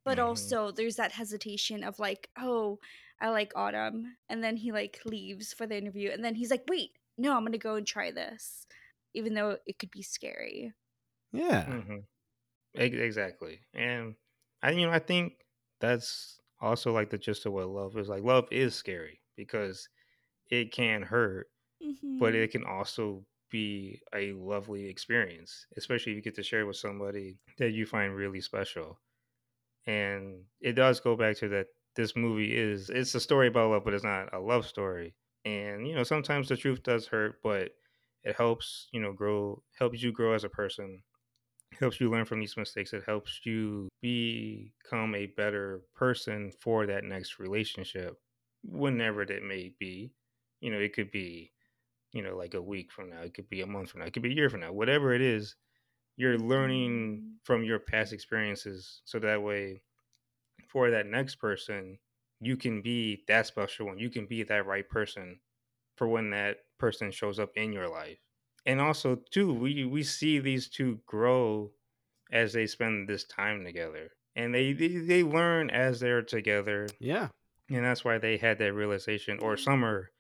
[0.06, 0.24] But Mhm.
[0.24, 2.80] also, there's that hesitation of like, oh,
[3.20, 6.66] I like Autumn, and then he like leaves for the interview, and then he's like,
[6.70, 8.68] wait, no, I'm gonna go and try this,
[9.14, 10.74] even though it could be scary.
[11.32, 12.00] yeah hmm
[12.76, 14.16] Exactly, and
[14.64, 15.46] I you know I think
[15.80, 18.10] that's also like the gist of what love is.
[18.10, 19.90] Like love is scary because
[20.52, 21.52] it can hurt,
[22.20, 22.38] but Mm-hmm.
[22.38, 27.40] it can also be a lovely experience, especially if you get to share with somebody
[27.60, 29.00] that you find really special.
[29.88, 33.86] And it does go back to that this movie is it's a story about love,
[33.86, 35.16] but it's not a love story.
[35.46, 37.72] And you know, sometimes the truth does hurt, but
[38.24, 41.04] it helps, you know, grow helps you grow as a person,
[41.80, 42.94] helps you learn from these mistakes.
[42.94, 48.18] It helps you become a better person for that next relationship,
[48.64, 50.14] whenever that may be.
[50.62, 51.54] You know, it could be
[52.14, 53.22] you know, like a week from now.
[53.22, 54.08] It could be a month from now.
[54.08, 54.74] It could be a year from now.
[54.74, 55.56] Whatever it is,
[56.18, 57.46] you're learning Mhm.
[57.46, 59.84] from your past experiences so that way
[60.68, 62.00] for that next person,
[62.40, 64.00] you can be that special one.
[64.00, 65.40] You can be that right person
[65.96, 68.18] for when that person shows up in your life.
[68.66, 71.72] And also too, we we see these two grow
[72.32, 74.12] as they spend this time together.
[74.36, 76.88] And they they, they learn as they're together.
[77.00, 77.30] yeah
[77.70, 80.12] And that's why they had that realization or Summer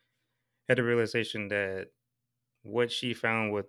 [0.68, 1.90] had a realization that
[2.64, 3.68] what she found with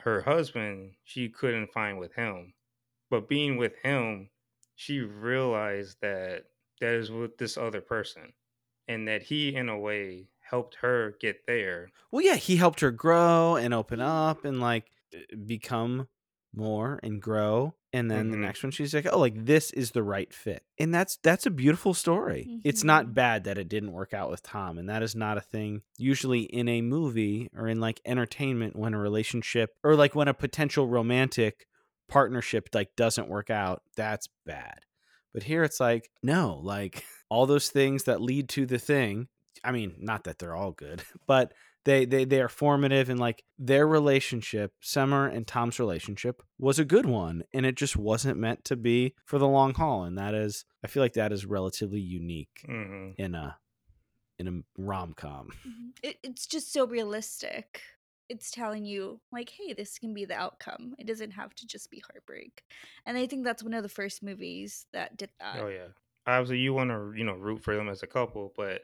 [0.00, 2.54] her husband, she couldn't find with him.
[3.10, 4.30] But being with him,
[4.76, 6.44] she realized that
[6.80, 8.32] that is with this other person
[8.86, 11.90] and that he, in a way, helped her get there.
[12.12, 16.06] well yeah he helped her grow and open up and like uh, become
[16.54, 18.40] more and grow and then the Mhm.
[18.42, 21.50] next one she's like oh like this is the right fit and that's that's a
[21.50, 25.14] beautiful story it's not bad that it didn't work out with tom and that is
[25.16, 29.96] not a thing usually in a movie or in like entertainment when a relationship or
[29.96, 31.66] like when a potential romantic
[32.08, 34.80] partnership like doesn't work out that's bad
[35.34, 39.28] but here it's like no like all those things that lead to the thing
[39.64, 41.52] i mean not that they're all good but
[41.84, 46.84] they they they are formative and like their relationship summer and tom's relationship was a
[46.84, 50.34] good one and it just wasn't meant to be for the long haul and that
[50.34, 53.56] is i feel like that is relatively unique hmm in a
[54.38, 55.92] in a rom-com Mhm.
[56.02, 57.80] It, it's just so realistic.
[58.28, 60.94] It's telling you, like, hey, this can be the outcome.
[60.98, 62.64] It doesn't have to just be heartbreak.
[63.04, 65.58] And I think that's one of the first movies that did that.
[65.60, 65.88] Oh yeah.
[66.26, 68.82] Obviously, you want to you know root for them as a couple, but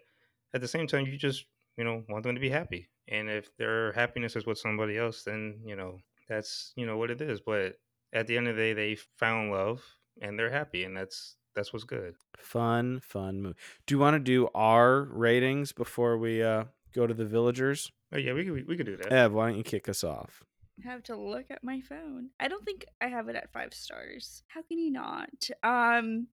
[0.54, 1.44] at the same time, you just
[1.76, 2.88] you know want them to be happy.
[3.08, 7.10] And if their happiness is with somebody else, then you know that's you know what
[7.10, 7.40] it is.
[7.40, 7.78] But
[8.12, 9.82] at the end of the day, they found love
[10.20, 12.14] and they're happy, and that's that's what's good.
[12.38, 17.14] fun fun movie do you want to do our ratings before we uh go to
[17.14, 19.12] the villagers Oh yeah, we could we could do that.
[19.12, 20.42] ev why don't you kick us off
[20.84, 22.30] I have to look at my phone.
[22.40, 24.42] I don't think I have it at five stars.
[24.48, 25.28] How can you not?
[25.62, 26.28] Um,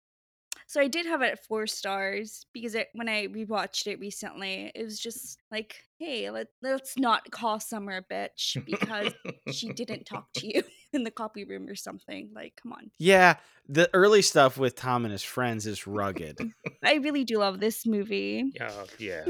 [0.67, 4.71] so I did have it at four stars because it, when I rewatched it recently,
[4.75, 9.13] it was just like, hey, let, let's not call Summer a bitch because
[9.53, 12.31] she didn't talk to you in the copy room or something.
[12.35, 12.91] Like, come on.
[12.99, 13.37] yeah
[13.69, 16.39] the early stuff with tom and his friends is rugged
[16.85, 18.53] I really do love this movie.
[18.55, 19.25] Yeah, yeah.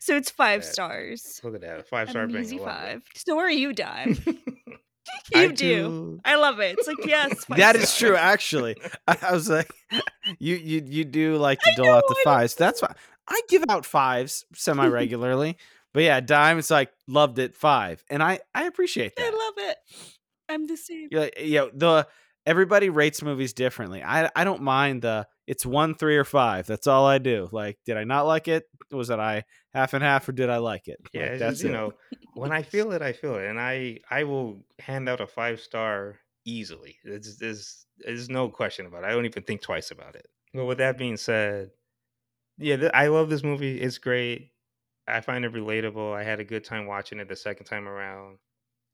[0.00, 1.40] So it's five That- stars.
[1.44, 3.02] Look at that five star An being easy five.
[3.14, 4.18] So are you, Dime?
[5.34, 5.54] You I do.
[5.54, 6.78] do- I love it.
[6.78, 9.70] It's like yes, that is true actually I, was like
[10.38, 12.94] you you you do like to I dole out the fives that's fine
[13.28, 15.58] i give out fives semi regularly
[15.92, 19.54] but yeah dime it's like loved it five and i i appreciate that I love
[19.70, 19.76] it.
[20.48, 21.08] I'm the same.
[21.10, 22.06] You're like, eh, you know, the
[22.46, 24.02] everybody rates movies differently.
[24.02, 26.66] I I don't mind the it's one, three, or five.
[26.66, 27.48] That's all I do.
[27.52, 28.64] Like, did I not like it?
[28.90, 29.44] Was it I
[29.78, 30.98] half and half, or did I like it?
[31.12, 31.70] Yeah, Like, that's just, you it.
[31.70, 31.96] know,
[32.32, 35.60] when I feel it, I feel it, and I I will hand out a five
[35.60, 36.98] star easily.
[37.04, 39.06] There's there's no question about it.
[39.08, 40.26] I don't even think twice about it.
[40.52, 41.70] But with that being said,
[42.58, 43.80] yeah, th- I love this movie.
[43.80, 44.52] It's great.
[45.08, 46.14] I find it relatable.
[46.14, 48.38] I had a good time watching it the second time around.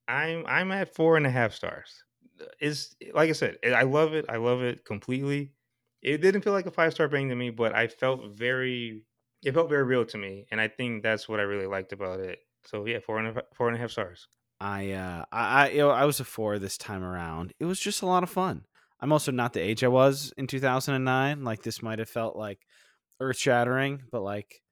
[0.09, 2.05] I'm I'm at four and a half stars.
[2.41, 4.26] Uh, Is like I said, I love it.
[4.28, 5.55] I love it completely.
[6.03, 9.07] It didn't feel like a five star bang to me, but I felt very.
[9.45, 12.20] It felt very real to me, and I think that's what I really liked about
[12.20, 12.38] it.
[12.64, 14.26] So yeah, four and a, four and a half stars.
[14.61, 17.53] I uh I I, you know, I was a four this time around.
[17.61, 18.64] It was just a lot of fun.
[19.01, 21.45] I'm also not the age I was in 2009.
[21.45, 22.66] Like this might have felt like
[23.20, 24.62] earth shattering, but like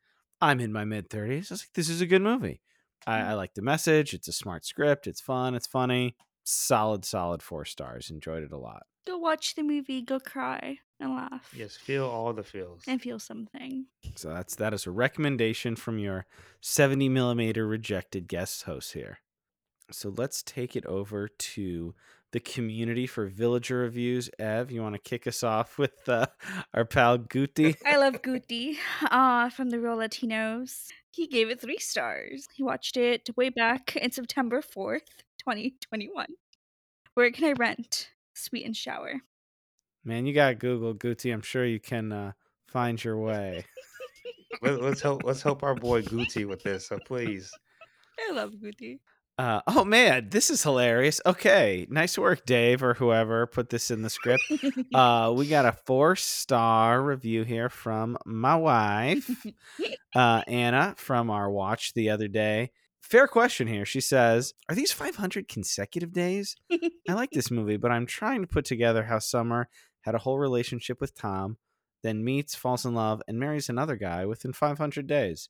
[0.41, 1.51] I'm in my mid 30s.
[1.51, 2.63] I was like, this is a good movie.
[3.07, 4.15] I, I like the message.
[4.15, 5.07] It's a smart script.
[5.07, 5.55] It's fun.
[5.55, 6.17] It's funny.
[6.45, 8.11] Solid, solid four stars.
[8.11, 8.85] Enjoyed it a lot.
[9.07, 11.53] Go watch the movie, go cry and laugh.
[11.55, 12.83] Yes, feel all the feels.
[12.87, 13.87] And feel something.
[14.15, 16.27] So that's that is a recommendation from your
[16.61, 19.19] 70 millimeter rejected guest host here.
[19.91, 21.95] So let's take it over to
[22.33, 24.31] the community for villager reviews.
[24.39, 26.27] Ev, you want to kick us off with uh,
[26.75, 27.77] our pal Guti?
[27.87, 30.89] I love Guti uh, from the Real Latinos.
[31.11, 32.49] He gave it three stars.
[32.55, 35.01] He watched it way back in September 4th,
[35.41, 36.27] 2021.
[37.15, 38.09] Where can I rent?
[38.35, 39.21] Sweet and Shower.
[40.05, 41.33] Man, you got Google Guti.
[41.33, 42.33] I'm sure you can uh,
[42.67, 43.65] find your way.
[44.61, 45.23] Let, us help.
[45.25, 46.89] Let's help our boy Gucci with this.
[46.89, 47.51] So please.
[48.29, 48.99] I love Guti.
[49.39, 51.21] Uh, oh man, this is hilarious.
[51.25, 54.43] Okay, nice work, Dave, or whoever put this in the script.
[54.95, 59.31] Uh, we got a four star review here from my wife,
[60.15, 62.71] uh, Anna, from our watch the other day.
[63.01, 63.85] Fair question here.
[63.85, 66.57] She says, Are these 500 consecutive days?
[66.71, 69.69] I like this movie, but I'm trying to put together how Summer
[70.03, 71.59] had a whole relationship with Tom,
[72.03, 75.49] then meets, falls in love, and marries another guy within 500 days.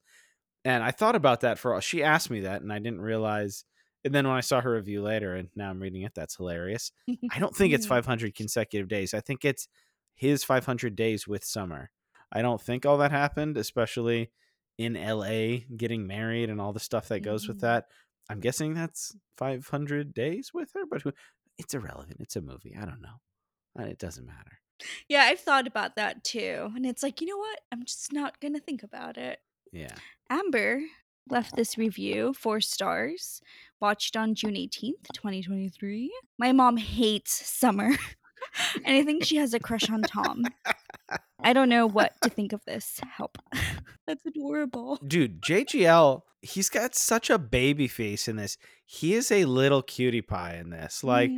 [0.64, 1.80] And I thought about that for all.
[1.80, 3.64] she asked me that, and I didn't realize.
[4.04, 6.92] And then when I saw her review later, and now I'm reading it, that's hilarious.
[7.30, 9.14] I don't think it's 500 consecutive days.
[9.14, 9.68] I think it's
[10.14, 11.90] his 500 days with Summer.
[12.32, 14.30] I don't think all that happened, especially
[14.78, 17.62] in LA getting married and all the stuff that goes with Mhm.
[17.62, 17.86] that.
[18.30, 21.12] I'm guessing that's 500 days with her, but who,
[21.58, 22.18] it's irrelevant.
[22.20, 22.76] It's a movie.
[22.80, 23.16] I don't know.
[23.78, 24.58] Uh, It doesn't matter.
[25.08, 26.72] Yeah, I've thought about that too.
[26.74, 27.60] And it's like, you know what?
[27.70, 29.38] I'm just not going to think about it.
[29.72, 29.94] Yeah.
[30.28, 30.82] Amber
[31.30, 33.40] left this review four stars,
[33.80, 36.12] watched on June 18th, 2023.
[36.38, 37.90] My mom hates summer,
[38.84, 40.44] and I think she has a crush on Tom.
[41.44, 43.00] I don't know what to think of this.
[43.16, 43.38] Help.
[44.06, 44.98] That's adorable.
[45.06, 48.56] Dude, JGL, he's got such a baby face in this.
[48.86, 51.02] He is a little cutie pie in this.
[51.02, 51.30] Like,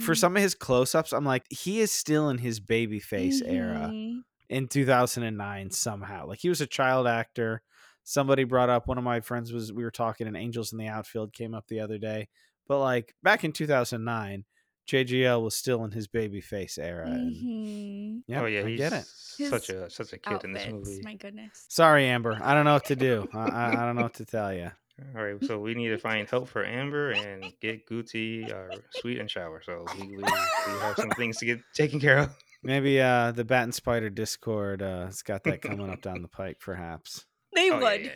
[0.00, 0.16] for Mm.
[0.16, 3.90] some of his close ups, I'm like, he is still in his baby face era.
[3.92, 4.20] Mhm.
[4.48, 6.26] in 2009 somehow.
[6.26, 7.62] Like he was a child actor.
[8.02, 10.88] Somebody brought up one of my friends was we were talking and Angels in the
[10.88, 12.28] Outfield came up the other day.
[12.66, 14.44] But like back in 2009,
[14.90, 17.06] JGL was still in his baby face era.
[17.06, 18.22] And Mhm.
[18.26, 19.04] yeah, oh yeah, I he's get it.
[19.06, 21.00] such a such a kid in this movie.
[21.04, 21.66] My goodness.
[21.68, 22.38] Sorry, Amber.
[22.42, 23.28] I don't know what to do.
[23.34, 24.70] I, I, I don't know what to tell you.
[25.16, 29.18] All right, so we need to find help for Amber and get Gucci uh, sweet
[29.18, 29.62] and shower.
[29.64, 32.36] So we, we, we have some things to get taken care of.
[32.62, 36.28] Maybe uh, the Bat and Spider Discord uh, has got that coming up down the
[36.28, 37.24] pike, perhaps.
[37.54, 38.04] They Oh, yeah, would.
[38.04, 38.10] yeah.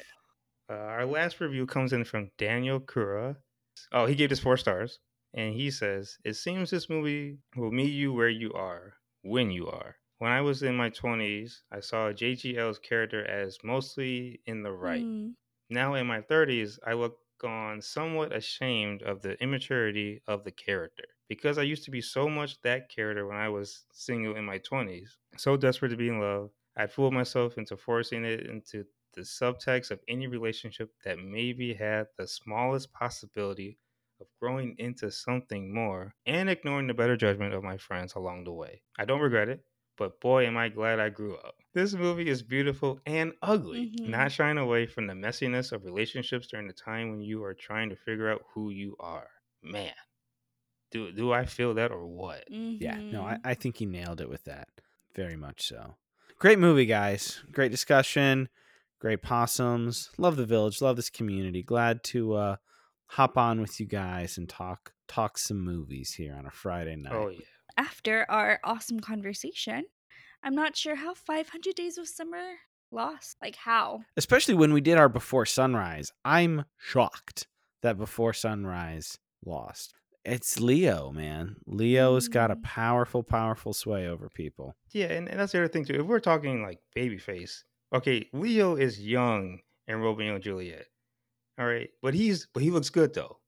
[0.71, 3.37] Uh, our last review comes in from Daniel Kura.
[3.91, 4.99] Oh, he gave us four stars.
[5.37, 9.67] And he says, It seems this movie will meet you where you are, when you
[9.67, 9.97] are.
[10.19, 15.03] When I was in my 20s, I saw JGL's character as mostly in the right.
[15.03, 15.35] Mm.
[15.71, 21.05] Now in my 30s, I look on somewhat ashamed of the immaturity of the character
[21.29, 24.61] because I used to be so much that character when I was single in my
[24.61, 26.51] 20s, so desperate to be in love.
[26.77, 32.07] I'd fooled myself into forcing it into the subtext of any relationship that maybe had
[32.19, 33.79] the smallest possibility
[34.21, 38.53] of growing into something more and ignoring the better judgment of my friends along the
[38.53, 38.83] way.
[38.99, 39.65] I don't regret it,
[39.99, 41.55] but boy, am I glad I grew up.
[41.73, 44.09] This movie is beautiful and ugly, Mhm.
[44.09, 47.91] not shying away from the messiness of relationships during the time when you are trying
[47.91, 49.29] to figure out who you are.
[49.63, 49.95] Man,
[50.91, 52.45] do do I feel that or what?
[52.51, 53.39] Yeah, no, I.
[53.45, 54.69] I think he nailed it with that.
[55.15, 55.97] Very much so.
[56.39, 57.43] Great movie, guys.
[57.53, 58.49] Great discussion.
[59.01, 60.11] Great possums.
[60.19, 60.81] Love the village.
[60.81, 61.63] Love this community.
[61.63, 62.57] Glad to uh,
[63.07, 67.13] hop on with you guys and talk talk some movies here on a Friday night.
[67.13, 67.41] Oh yeah.
[67.77, 69.85] After our awesome conversation,
[70.43, 72.53] I'm not sure how 500 Days of Summer
[72.93, 73.37] lost.
[73.43, 74.01] Like, how?
[74.17, 76.13] Especially when we did our Before Sunrise.
[76.25, 77.47] I'm shocked
[77.83, 79.95] that Before Sunrise lost.
[80.25, 81.57] It's Leo, man.
[81.67, 82.63] Leo's got a Mm.
[82.63, 84.77] powerful, powerful sway over people.
[84.93, 86.01] Yeah, and, and that's the other thing too.
[86.01, 90.87] If we're talking like babyface, okay, Leo is young in Romeo and Juliet.
[91.59, 93.39] All right, but he's but he looks good though.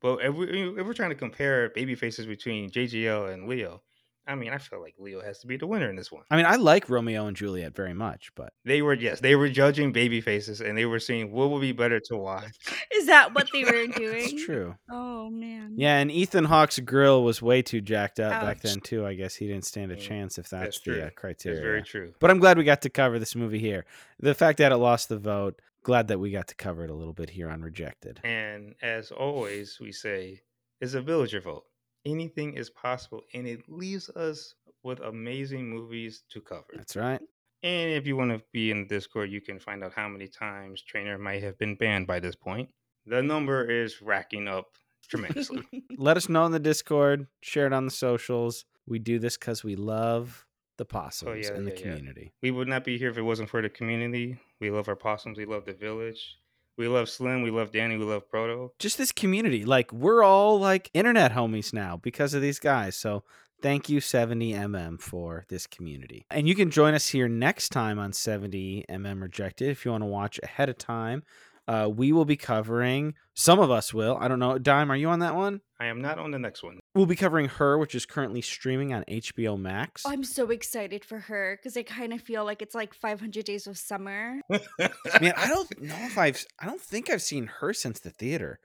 [0.00, 0.46] But if we
[0.78, 3.82] if we're trying to compare baby faces between JGL and Leo,
[4.26, 6.22] I mean, I feel like Leo has to be the winner in this one.
[6.30, 9.48] I mean, I like Romeo and Juliet very much, but They were yes, they were
[9.48, 12.56] judging baby faces and they were seeing what would be better to watch.
[12.94, 14.14] Is that what they were doing?
[14.16, 14.76] it's true.
[14.90, 15.74] Oh man.
[15.76, 19.04] Yeah, and Ethan Hawke's grill was way too jacked up back then too.
[19.04, 21.00] I guess he didn't stand a Mm, chance if that's, That's the true.
[21.00, 21.60] uh, That's criteria.
[21.62, 22.14] very true.
[22.20, 23.84] But I'm glad we got to cover this movie here.
[24.20, 26.94] The fact that it lost the vote, glad that we got to cover it a
[26.94, 28.18] little bit here on Rejected.
[28.24, 30.40] And as always, we say
[30.80, 31.62] it's a villager vote.
[32.04, 36.66] Anything is possible, and it leaves us with amazing movies to cover.
[36.74, 37.20] That's right.
[37.62, 40.26] And if you want to be in the Discord, you can find out how many
[40.26, 42.68] times Trainer might have been banned by this point.
[43.06, 44.66] The number is racking up
[45.08, 45.62] tremendously.
[45.96, 48.64] Let us know in the Discord, share it on the socials.
[48.88, 50.45] We do this because we love
[50.78, 51.82] the possums Oh, yeah, and the yeah, yeah.
[51.82, 52.32] community.
[52.42, 54.38] we would not be here if it wasn't for the community.
[54.60, 55.38] We love our possums.
[55.38, 56.36] We love the village.
[56.78, 57.42] We love Slim.
[57.42, 57.96] We love Danny.
[57.96, 58.72] We love Proto.
[58.78, 59.64] Just this community.
[59.64, 62.96] Like, we're all like internet homies now because of these guys.
[62.96, 63.24] So
[63.62, 66.26] thank you, 70mm, for this community.
[66.30, 70.06] And you can join us here next time on 70mm Rejected if you want to
[70.06, 71.22] watch ahead of time.
[71.68, 74.16] Uh, we will be covering, some of us will.
[74.20, 74.56] I don't know.
[74.56, 75.62] Dime, are you on that one?
[75.80, 76.78] I am not on the next one.
[76.96, 80.02] We'll be covering her, which is currently streaming on HBO Max.
[80.06, 83.66] I'm so excited for her because I kind of feel like it's like 500 Days
[83.66, 84.40] of Summer.
[84.48, 88.60] Man, I don't know if I've, I don't think I've seen her since the theater.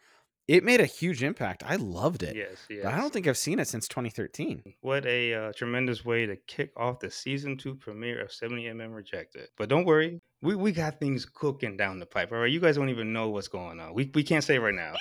[0.47, 1.61] It made a huge impact.
[1.67, 2.38] I loved it.
[2.38, 2.79] yes, yes.
[2.84, 4.75] But I don't think I've seen it since 2013.
[4.79, 9.49] What a uh, tremendous way to kick off the season two premiere of 70mm Rejected.
[9.57, 12.32] But don't worry, we, we got things cooking down the pipe.
[12.32, 13.93] All right, you guys don't even know what's going on.
[13.93, 14.93] We, we can't say right now.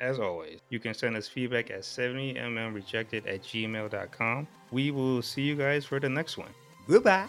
[0.00, 4.48] As always, you can send us feedback at 70mmrejected at gmail.com.
[4.70, 6.50] We will see you guys for the next one.
[6.88, 7.28] Goodbye.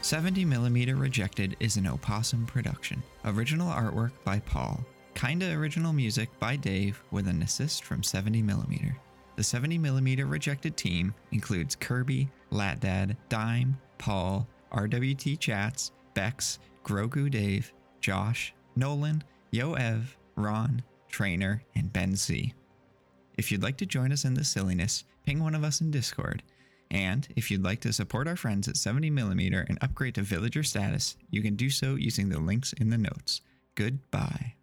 [0.00, 3.02] Seventy Millimeter Rejected is an Opossum production.
[3.24, 4.84] Original artwork by Paul.
[5.14, 8.96] Kinda original music by Dave with an assist from 70 Millimeter.
[9.34, 17.72] The 70 Millimeter Rejected team includes Kirby, Latdad, Dime, Paul, RWT Chats, Bex, Grogu Dave,
[18.00, 22.52] Josh, Nolan, Yo Ev, Ron, Trainer, and Ben C.
[23.36, 26.42] If you'd like to join us in this silliness, ping one of us in Discord.
[26.90, 31.16] And if you'd like to support our friends at 70mm and upgrade to villager status,
[31.30, 33.40] you can do so using the links in the notes.
[33.74, 34.54] Goodbye.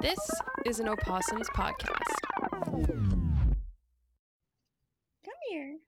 [0.00, 0.18] This
[0.66, 2.59] is an Opossums podcast
[5.50, 5.78] here.